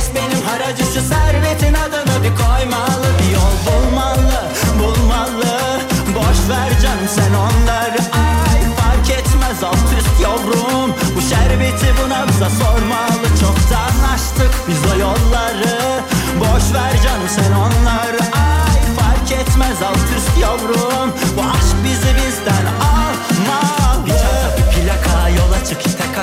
Yarısı 0.00 0.12
mı 0.12 0.14
kes 0.14 0.14
benim 0.14 0.46
haracı 0.46 0.84
Şu 0.84 1.00
servetin 1.00 1.74
adını 1.74 2.22
bir 2.24 2.36
koymalı. 2.36 3.06
Bir 3.18 3.34
yol 3.34 3.54
bulmalı 3.66 4.48
bulmalı. 4.78 5.80
Boş 6.14 6.48
ver 6.48 6.80
canım 6.82 7.08
sen 7.08 7.34
onları 7.34 8.00
Ay. 8.12 8.60
Fark 8.76 9.10
etmez 9.10 9.62
alt 9.64 9.92
üst 9.98 10.20
yavrum. 10.22 10.94
Bu 11.16 11.20
şerbeti 11.20 11.94
bu 11.98 12.08
nabza 12.08 12.50
sormalı. 12.50 13.26
Çoktan 13.40 14.14
açtık 14.14 14.52
biz 14.68 14.92
o 14.92 14.98
yolları. 14.98 16.00
Boş 16.40 16.74
ver 16.74 17.02
canım 17.02 17.28
sen 17.28 17.52
onları 17.52 18.22
Ay. 18.22 18.80
Fark 18.98 19.32
etmez 19.32 19.82
alt 19.82 20.08
üst 20.16 20.38
yavrum 20.40 21.10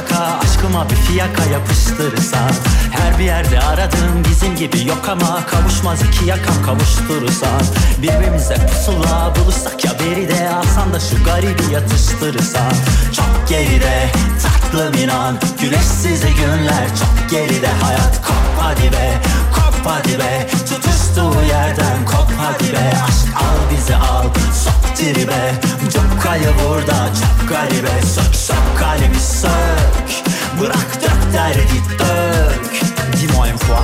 tek 0.08 0.18
Aşkıma 0.20 0.90
bir 0.90 0.96
fiyaka 0.96 1.44
yapıştırırsan 1.46 2.52
Her 2.92 3.20
bir 3.20 3.24
yerde 3.24 3.60
aradığım 3.60 4.24
bizim 4.30 4.56
gibi 4.56 4.88
yok 4.88 5.10
ama 5.10 5.46
Kavuşmaz 5.46 6.02
iki 6.02 6.26
yakam 6.26 6.56
kavuşturursan 6.66 7.62
Birbirimize 8.02 8.56
pusula 8.56 9.34
bulursak 9.36 9.86
ya 9.86 9.92
beride 10.00 10.50
Alsan 10.50 10.94
da 10.94 11.00
şu 11.00 11.24
garibi 11.24 11.74
yatıştırırsan 11.74 12.74
Çok 13.16 13.50
geride 13.50 14.12
tatlım 14.44 14.94
inan 15.04 15.36
Güneşsiz 15.62 16.22
günler. 16.22 16.88
Çok 17.00 17.30
geride 17.30 17.68
Hayat 17.68 18.22
kop 18.28 18.62
hadi 18.62 18.92
be 18.92 19.37
kop 19.78 19.92
hadi 19.92 20.20
be 20.20 20.48
Tutuştuğu 20.70 21.46
yerden. 21.50 22.06
Kop 22.06 22.32
hadi 22.38 22.74
be 22.74 22.92
Aşk 23.08 23.36
al 23.36 23.72
bizi 23.72 23.96
al. 23.96 24.24
Sok 24.64 24.98
dibe 24.98 25.54
Çok 25.94 26.22
kayı 26.22 26.50
burada 26.64 27.10
çok 27.14 27.50
garibe 27.50 28.02
Sök 28.16 28.36
sök 28.36 28.80
kalemi 28.80 29.20
sök. 29.20 30.26
Bırak 30.62 31.02
dök 31.02 31.34
derdi 31.34 31.82
dök. 32.00 32.82
Dis-moi 33.14 33.48
une 33.48 33.58
fois 33.58 33.84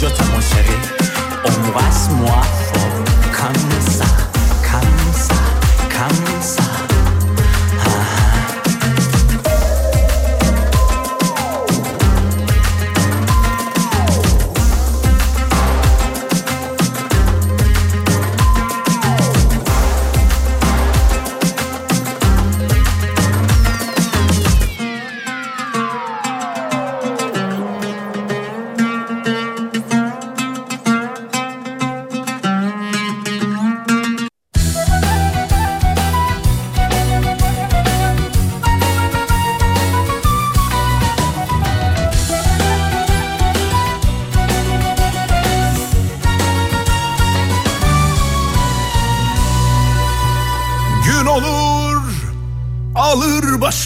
Je 0.00 0.06
t'aime 0.06 0.30
mon 0.32 0.40
chéri. 0.40 0.76
Embrasse-moi 1.44 2.42
fort. 2.72 3.00
Comme 3.36 3.80
ça 3.90 4.06
Comme 4.70 5.14
ça 5.14 5.34
Comme 5.94 6.42
ça 6.42 6.89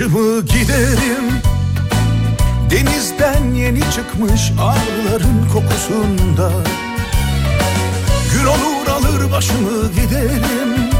başımı 0.04 0.40
giderim. 0.46 1.42
Denizden 2.70 3.54
yeni 3.54 3.80
çıkmış 3.80 4.52
ağların 4.60 5.48
kokusunda. 5.52 6.50
Gün 8.32 8.44
olur 8.46 8.88
alır 8.88 9.32
başımı 9.32 9.92
giderim. 9.92 10.90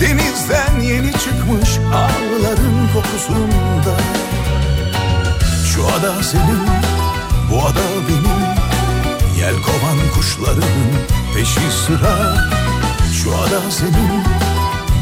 Denizden 0.00 0.80
yeni 0.80 1.12
çıkmış 1.12 1.78
ağların 1.94 2.88
kokusunda. 2.94 3.96
Şu 5.66 5.86
ada 5.86 6.22
senin, 6.22 6.62
bu 7.50 7.62
ada 7.62 8.08
benim. 8.08 8.40
Yelkovan 9.40 9.98
kuşlarının 10.14 10.92
peşi 11.34 11.60
sıra. 11.86 12.48
Şu 13.22 13.30
ada 13.36 13.70
senin, 13.70 14.22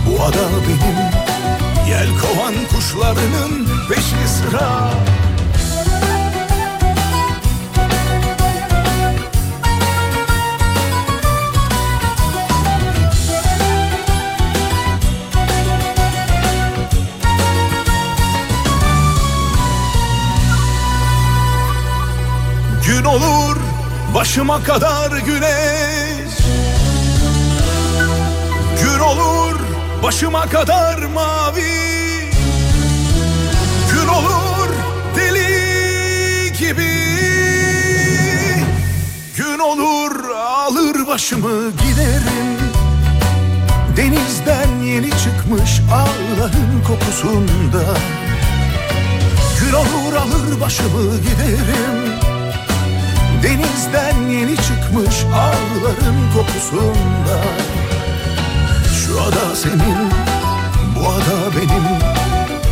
bu 0.07 0.23
ada 0.23 0.49
benim 0.69 1.29
Yelkovan 1.89 2.55
kuşlarının 2.75 3.69
peşi 3.89 4.29
sıra. 4.29 4.91
Gün 22.87 23.05
olur 23.05 23.57
başıma 24.15 24.63
kadar 24.63 25.11
güneş. 25.11 26.39
Gün 28.83 28.99
olur 28.99 29.48
başıma 30.03 30.47
kadar 30.47 30.99
mavi. 30.99 32.31
Gün 33.93 34.09
olur 34.09 34.69
deli 35.17 36.53
gibi. 36.59 36.93
Gün 39.37 39.59
olur 39.59 40.31
alır 40.37 41.07
başımı 41.07 41.71
giderim. 41.71 42.59
Denizden 43.97 44.85
yeni 44.85 45.11
çıkmış 45.11 45.81
ağların 45.93 46.85
kokusunda. 46.87 47.85
Gün 49.61 49.73
olur 49.73 50.15
alır 50.15 50.61
başımı 50.61 51.17
giderim. 51.17 52.13
Denizden 53.43 54.31
yeni 54.31 54.57
çıkmış 54.57 55.25
ağların 55.35 56.17
kokusunda 56.35 57.39
ada 59.21 59.57
senin, 59.57 60.11
bu 60.97 61.09
ada 61.09 61.57
benim. 61.57 61.87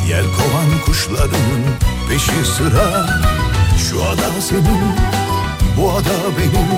Yelkovan 0.09 0.71
kuşlarının 0.87 1.65
peşi 2.09 2.51
sıra. 2.57 3.07
Şu 3.79 4.05
ada 4.05 4.41
senin, 4.41 4.95
bu 5.77 5.91
ada 5.91 6.37
benim. 6.39 6.71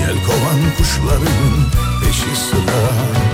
Yelkovan 0.00 0.60
kuşlarının 0.78 1.66
peşi 2.00 2.40
sıra 2.40 3.29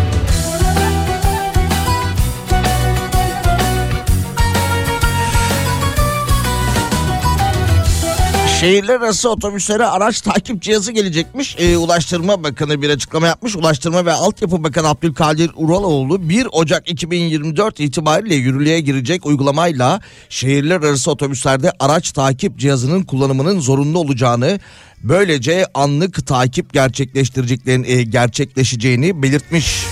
Şehirler 8.60 8.94
arası 8.94 9.30
otobüslere 9.30 9.86
araç 9.86 10.20
takip 10.20 10.62
cihazı 10.62 10.92
gelecekmiş. 10.92 11.56
Ee, 11.58 11.76
Ulaştırma 11.76 12.42
Bakanı 12.42 12.82
bir 12.82 12.90
açıklama 12.90 13.26
yapmış. 13.26 13.56
Ulaştırma 13.56 14.06
ve 14.06 14.12
Altyapı 14.12 14.64
Bakanı 14.64 14.88
Abdülkadir 14.88 15.50
Uraloğlu 15.56 16.28
1 16.28 16.48
Ocak 16.52 16.90
2024 16.90 17.80
itibariyle 17.80 18.34
yürürlüğe 18.34 18.80
girecek 18.80 19.26
uygulamayla 19.26 20.00
şehirler 20.28 20.76
arası 20.76 21.10
otobüslerde 21.10 21.72
araç 21.80 22.12
takip 22.12 22.58
cihazının 22.58 23.02
kullanımının 23.02 23.60
zorunlu 23.60 23.98
olacağını 23.98 24.60
böylece 25.02 25.66
anlık 25.74 26.26
takip 26.26 26.72
gerçekleştireceklerini 26.72 27.90
e, 27.90 28.02
gerçekleşeceğini 28.02 29.22
belirtmiş. 29.22 29.86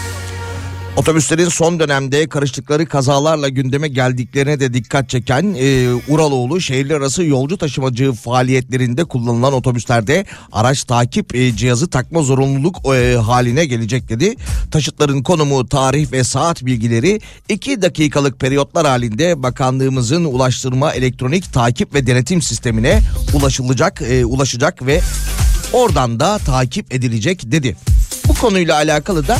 Otobüslerin 0.97 1.49
son 1.49 1.81
dönemde 1.81 2.29
karıştıkları 2.29 2.87
kazalarla 2.87 3.49
gündeme 3.49 3.89
geldiklerine 3.89 4.61
de 4.61 4.75
dikkat 4.75 5.09
çeken 5.09 5.57
e, 5.59 5.95
Uraloğlu 6.09 6.61
şehirler 6.61 6.97
arası 6.97 7.25
yolcu 7.25 7.59
taşımacı 7.59 8.13
faaliyetlerinde 8.13 9.05
kullanılan 9.05 9.53
otobüslerde 9.53 10.25
araç 10.53 10.85
takip 10.85 11.35
e, 11.35 11.57
cihazı 11.57 11.91
takma 11.91 12.23
zorunluluk 12.23 12.77
e, 12.95 13.17
haline 13.17 13.65
gelecek 13.65 14.09
dedi. 14.09 14.35
Taşıtların 14.71 15.23
konumu, 15.23 15.69
tarih 15.69 16.13
ve 16.13 16.25
saat 16.25 16.67
bilgileri 16.67 17.21
2 17.49 17.83
dakikalık 17.83 18.41
periyotlar 18.41 18.87
halinde 18.87 19.43
bakanlığımızın 19.43 20.25
ulaştırma 20.25 20.93
elektronik 20.93 21.53
takip 21.53 21.95
ve 21.95 22.07
denetim 22.07 22.43
sistemine 22.43 23.01
ulaşılacak, 23.35 24.03
e, 24.03 24.25
ulaşacak 24.25 24.87
ve 24.87 25.01
oradan 25.73 26.21
da 26.21 26.39
takip 26.39 26.95
edilecek 26.95 27.53
dedi. 27.53 27.77
Bu 28.29 28.35
konuyla 28.35 28.75
alakalı 28.75 29.29
da 29.29 29.39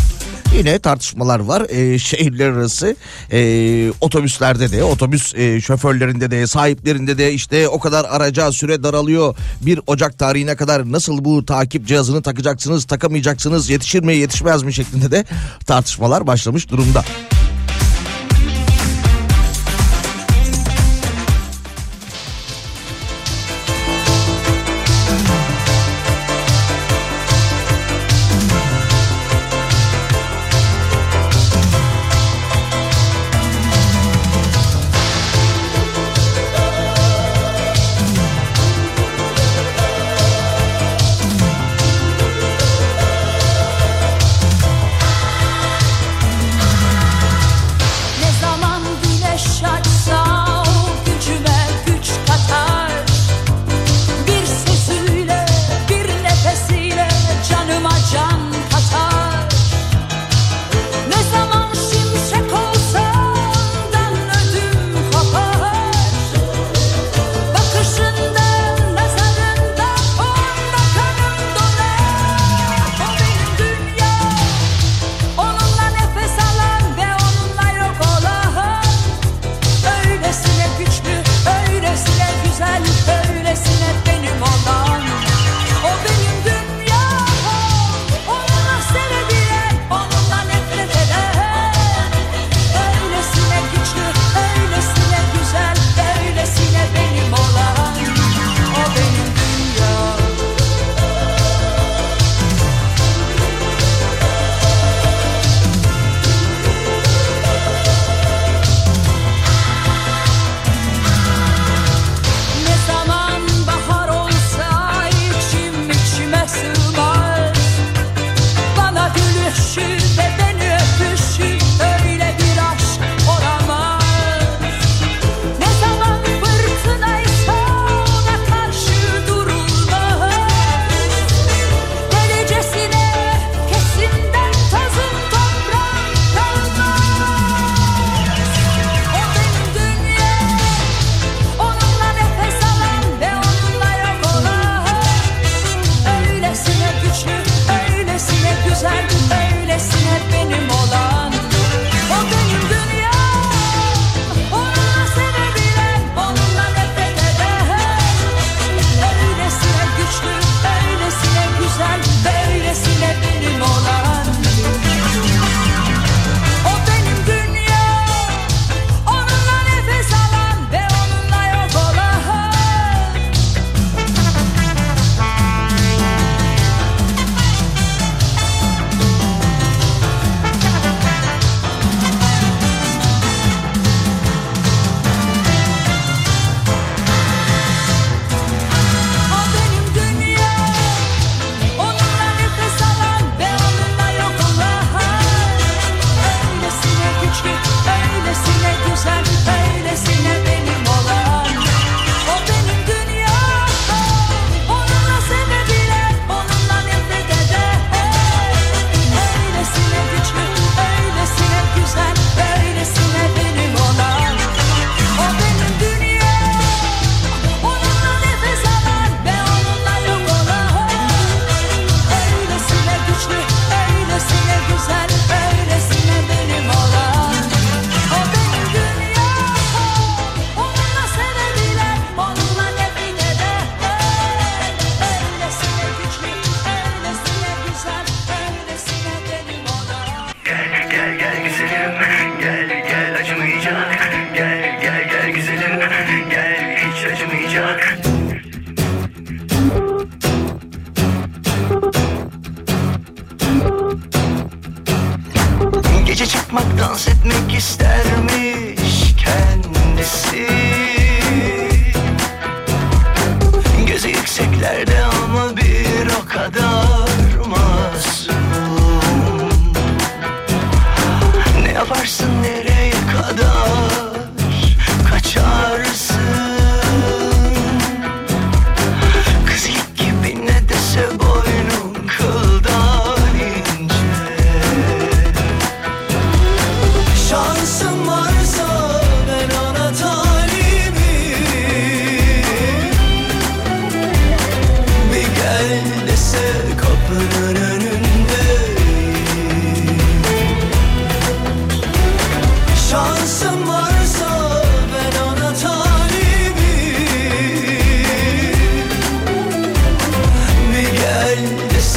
yine 0.55 0.79
tartışmalar 0.79 1.41
var 1.41 1.67
e, 1.69 1.99
şehirler 1.99 2.49
arası 2.51 2.97
e, 3.33 3.93
otobüslerde 4.01 4.73
de 4.73 4.85
otobüs 4.85 5.35
e, 5.35 5.61
şoförlerinde 5.61 6.31
de 6.31 6.47
sahiplerinde 6.47 7.19
de 7.19 7.33
işte 7.33 7.69
o 7.69 7.79
kadar 7.79 8.07
araca 8.11 8.53
süre 8.53 8.83
daralıyor. 8.83 9.37
1 9.61 9.81
Ocak 9.87 10.19
tarihine 10.19 10.57
kadar 10.57 10.93
nasıl 10.93 11.25
bu 11.25 11.47
takip 11.47 11.87
cihazını 11.87 12.23
takacaksınız 12.23 12.85
takamayacaksınız 12.85 13.71
yetişir 13.71 14.03
mi 14.03 14.17
yetişmez 14.17 14.63
mi 14.63 14.73
şeklinde 14.73 15.11
de 15.11 15.25
tartışmalar 15.67 16.27
başlamış 16.27 16.71
durumda. 16.71 17.05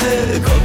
Kolay 0.08 0.57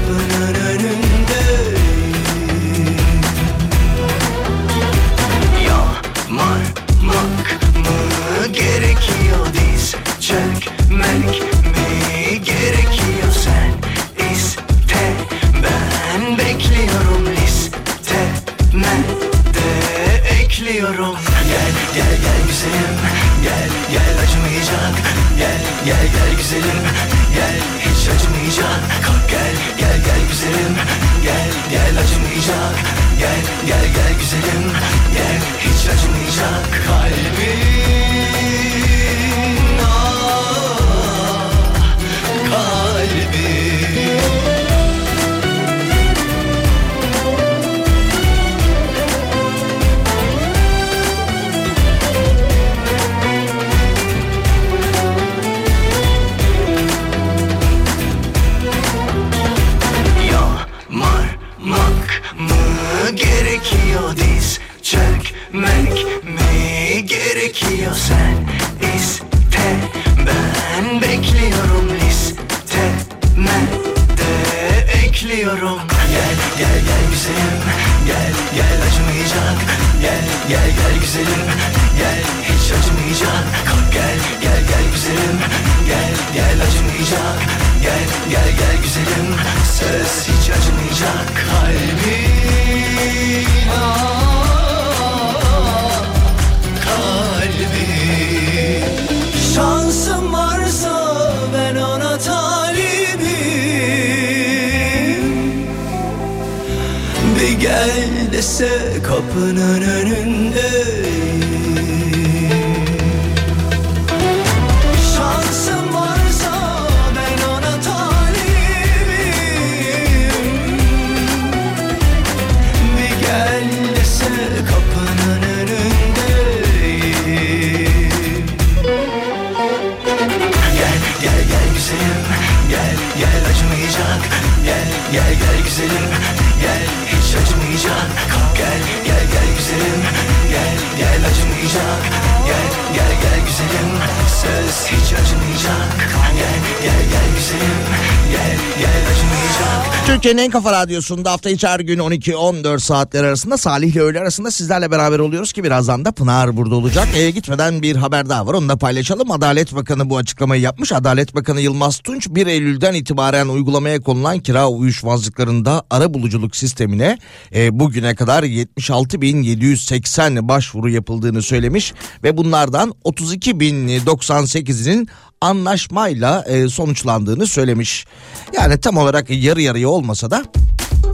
Türkiye'nin 150.06 150.42
en 150.42 150.50
kafa 150.50 150.72
radyosunda 150.72 151.32
hafta 151.32 151.50
içi 151.50 151.66
her 151.66 151.80
gün 151.80 151.98
12-14 151.98 152.80
saatler 152.80 153.24
arasında 153.24 153.56
Salih 153.56 153.92
ile 153.92 154.00
öğle 154.00 154.20
arasında 154.20 154.50
sizlerle 154.50 154.90
beraber 154.90 155.18
oluyoruz 155.18 155.52
ki 155.52 155.64
birazdan 155.64 156.04
da 156.04 156.12
Pınar 156.12 156.56
burada 156.56 156.74
olacak. 156.74 157.08
Eve 157.16 157.30
gitmeden 157.30 157.82
bir 157.82 157.96
haber 157.96 158.28
daha 158.28 158.46
var 158.46 158.54
onu 158.54 158.68
da 158.68 158.76
paylaşalım. 158.76 159.30
Adalet 159.30 159.74
Bakanı 159.74 160.10
bu 160.10 160.16
açıklamayı 160.16 160.62
yapmış. 160.62 160.92
Adalet 160.92 161.34
Bakanı 161.34 161.60
Yılmaz 161.60 161.98
Tunç 161.98 162.28
1 162.28 162.46
Eylül'den 162.46 162.94
itibaren 162.94 163.48
uygulamaya 163.48 164.00
konulan 164.00 164.38
kira 164.38 164.68
uyuşmazlıklarında 164.68 165.82
ara 165.90 166.14
buluculuk 166.14 166.56
sistemine 166.56 167.18
e, 167.54 167.80
bugüne 167.80 168.14
kadar 168.14 168.42
76.780 168.42 170.48
başvuru 170.48 170.90
yapıldığını 170.90 171.42
söylemiş. 171.42 171.92
Ve 172.24 172.36
bunlardan 172.36 172.94
32.098'inin 173.04 175.08
anlaşmayla 175.42 176.44
e, 176.48 176.68
sonuçlandığını 176.68 177.46
söylemiş. 177.46 178.06
Yani 178.52 178.80
tam 178.80 178.96
olarak 178.96 179.30
yarı 179.30 179.62
yarıya 179.62 179.88
olmasa 179.88 180.30
da 180.30 180.44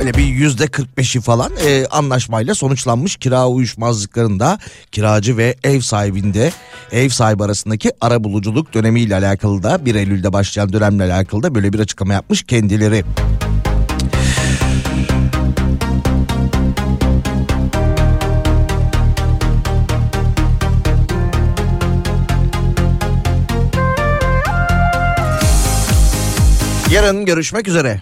öyle 0.00 0.14
bir 0.14 0.22
yüzde 0.22 0.64
45'i 0.64 1.20
falan 1.20 1.52
e, 1.66 1.86
anlaşmayla 1.86 2.54
sonuçlanmış 2.54 3.16
kira 3.16 3.48
uyuşmazlıklarında 3.48 4.58
kiracı 4.92 5.36
ve 5.36 5.56
ev 5.64 5.80
sahibinde 5.80 6.52
ev 6.92 7.08
sahibi 7.08 7.44
arasındaki 7.44 7.92
ara 8.00 8.24
buluculuk 8.24 8.74
dönemiyle 8.74 9.16
alakalı 9.16 9.62
da 9.62 9.84
1 9.84 9.94
Eylül'de 9.94 10.32
başlayan 10.32 10.72
dönemle 10.72 11.04
alakalı 11.04 11.42
da 11.42 11.54
böyle 11.54 11.72
bir 11.72 11.78
açıklama 11.78 12.12
yapmış 12.12 12.42
kendileri. 12.42 13.04
Yarın 26.90 27.24
görüşmek 27.24 27.68
üzere. 27.68 28.00